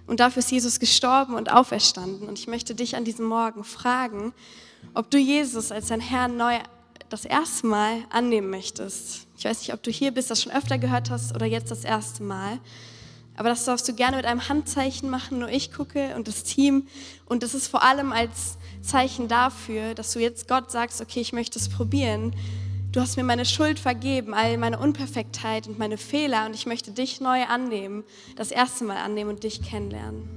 Und 0.06 0.20
dafür 0.20 0.40
ist 0.40 0.50
Jesus 0.50 0.80
gestorben 0.80 1.34
und 1.34 1.52
auferstanden. 1.52 2.28
Und 2.28 2.38
ich 2.38 2.48
möchte 2.48 2.74
dich 2.74 2.96
an 2.96 3.04
diesem 3.04 3.26
Morgen 3.26 3.64
fragen, 3.64 4.32
ob 4.94 5.10
du 5.10 5.18
Jesus 5.18 5.72
als 5.72 5.88
dein 5.88 6.00
Herr 6.00 6.28
neu 6.28 6.58
das 7.08 7.24
erste 7.24 7.66
Mal 7.66 7.98
annehmen 8.10 8.50
möchtest. 8.50 9.26
Ich 9.36 9.44
weiß 9.44 9.60
nicht, 9.60 9.74
ob 9.74 9.82
du 9.82 9.90
hier 9.90 10.12
bist, 10.12 10.30
das 10.30 10.42
schon 10.42 10.52
öfter 10.52 10.78
gehört 10.78 11.10
hast 11.10 11.34
oder 11.34 11.46
jetzt 11.46 11.70
das 11.70 11.84
erste 11.84 12.22
Mal. 12.22 12.58
Aber 13.36 13.48
das 13.48 13.64
darfst 13.64 13.88
du 13.88 13.94
gerne 13.94 14.16
mit 14.16 14.26
einem 14.26 14.48
Handzeichen 14.48 15.08
machen, 15.08 15.38
nur 15.38 15.48
ich 15.48 15.72
gucke 15.72 16.14
und 16.16 16.28
das 16.28 16.42
Team. 16.42 16.86
Und 17.26 17.42
das 17.42 17.54
ist 17.54 17.66
vor 17.66 17.82
allem 17.82 18.12
als 18.12 18.58
Zeichen 18.82 19.28
dafür, 19.28 19.94
dass 19.94 20.12
du 20.12 20.20
jetzt 20.20 20.48
Gott 20.48 20.70
sagst, 20.70 21.00
okay, 21.00 21.20
ich 21.20 21.32
möchte 21.32 21.58
es 21.58 21.68
probieren. 21.68 22.34
Du 22.92 23.00
hast 23.00 23.16
mir 23.16 23.24
meine 23.24 23.46
Schuld 23.46 23.78
vergeben, 23.78 24.34
all 24.34 24.58
meine 24.58 24.78
Unperfektheit 24.78 25.66
und 25.66 25.78
meine 25.78 25.96
Fehler 25.96 26.44
und 26.44 26.54
ich 26.54 26.66
möchte 26.66 26.90
dich 26.90 27.22
neu 27.22 27.44
annehmen, 27.44 28.04
das 28.36 28.50
erste 28.50 28.84
Mal 28.84 28.98
annehmen 28.98 29.30
und 29.30 29.44
dich 29.44 29.62
kennenlernen. 29.62 30.28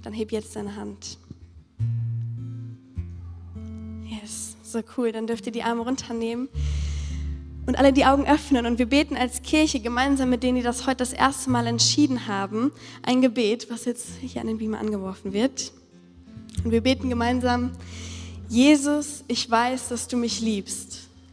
Dann 0.00 0.14
heb 0.14 0.32
jetzt 0.32 0.56
deine 0.56 0.76
Hand. 0.76 1.18
Yes, 4.06 4.56
so 4.62 4.80
cool. 4.96 5.12
Dann 5.12 5.26
dürft 5.26 5.44
ihr 5.44 5.52
die 5.52 5.62
Arme 5.62 5.82
runternehmen 5.82 6.48
und 7.66 7.78
alle 7.78 7.92
die 7.92 8.06
Augen 8.06 8.26
öffnen 8.26 8.64
und 8.64 8.78
wir 8.78 8.86
beten 8.86 9.14
als 9.14 9.42
Kirche 9.42 9.80
gemeinsam 9.80 10.30
mit 10.30 10.42
denen, 10.42 10.56
die 10.56 10.62
das 10.62 10.86
heute 10.86 10.96
das 10.96 11.12
erste 11.12 11.50
Mal 11.50 11.66
entschieden 11.66 12.26
haben, 12.28 12.72
ein 13.02 13.20
Gebet, 13.20 13.70
was 13.70 13.84
jetzt 13.84 14.08
hier 14.22 14.40
an 14.40 14.46
den 14.46 14.56
Beamer 14.56 14.78
angeworfen 14.78 15.34
wird. 15.34 15.70
Und 16.64 16.70
wir 16.70 16.80
beten 16.80 17.10
gemeinsam, 17.10 17.72
Jesus, 18.48 19.22
ich 19.28 19.50
weiß, 19.50 19.88
dass 19.88 20.08
du 20.08 20.16
mich 20.16 20.40
liebst. 20.40 21.11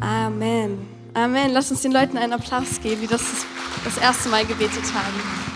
Amen. 0.00 0.86
Amen. 1.14 1.52
Lass 1.52 1.70
uns 1.70 1.82
den 1.82 1.92
Leuten 1.92 2.18
einen 2.18 2.32
Applaus 2.32 2.80
geben, 2.80 3.00
die 3.02 3.06
das 3.06 3.22
das 3.84 3.98
erste 3.98 4.28
Mal 4.28 4.44
gebetet 4.44 4.84
haben. 4.94 5.46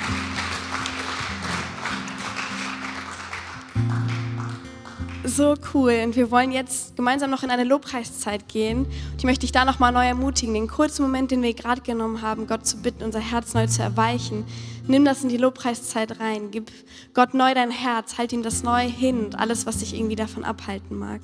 So 5.25 5.55
cool. 5.75 6.01
Und 6.05 6.17
wir 6.17 6.31
wollen 6.31 6.51
jetzt 6.51 6.97
gemeinsam 6.97 7.31
noch 7.31 7.43
in 7.43 7.51
eine 7.51 7.65
Lobpreiszeit 7.65 8.49
gehen. 8.49 8.85
Und 8.85 9.19
ich 9.19 9.25
möchte 9.25 9.41
dich 9.43 9.53
da 9.53 9.65
nochmal 9.65 9.93
neu 9.93 10.07
ermutigen, 10.07 10.55
den 10.55 10.67
kurzen 10.69 11.03
Moment, 11.03 11.31
den 11.31 11.43
wir 11.43 11.55
gerade 11.55 11.83
genommen 11.83 12.23
haben, 12.23 12.47
Gott 12.47 12.67
zu 12.67 12.79
bitten, 12.79 13.05
unser 13.05 13.21
Herz 13.21 13.55
neu 13.55 13.67
zu 13.67 13.83
erweichen. 13.83 14.45
Nimm 14.87 15.05
das 15.05 15.23
in 15.23 15.29
die 15.29 15.37
Lobpreiszeit 15.37 16.19
rein. 16.21 16.51
Gib 16.51 16.71
Gott 17.15 17.35
neu 17.35 17.55
dein 17.55 17.71
Herz. 17.71 18.19
Halt 18.19 18.33
ihm 18.33 18.43
das 18.43 18.63
neu 18.63 18.89
hin 18.89 19.25
und 19.25 19.39
alles, 19.39 19.67
was 19.67 19.79
dich 19.79 19.95
irgendwie 19.95 20.17
davon 20.17 20.45
abhalten 20.45 20.99
mag. 20.99 21.21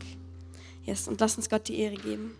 Yes, 0.85 1.09
und 1.09 1.21
lass 1.21 1.37
uns 1.37 1.51
Gott 1.51 1.67
die 1.67 1.79
Ehre 1.81 1.97
geben. 1.97 2.37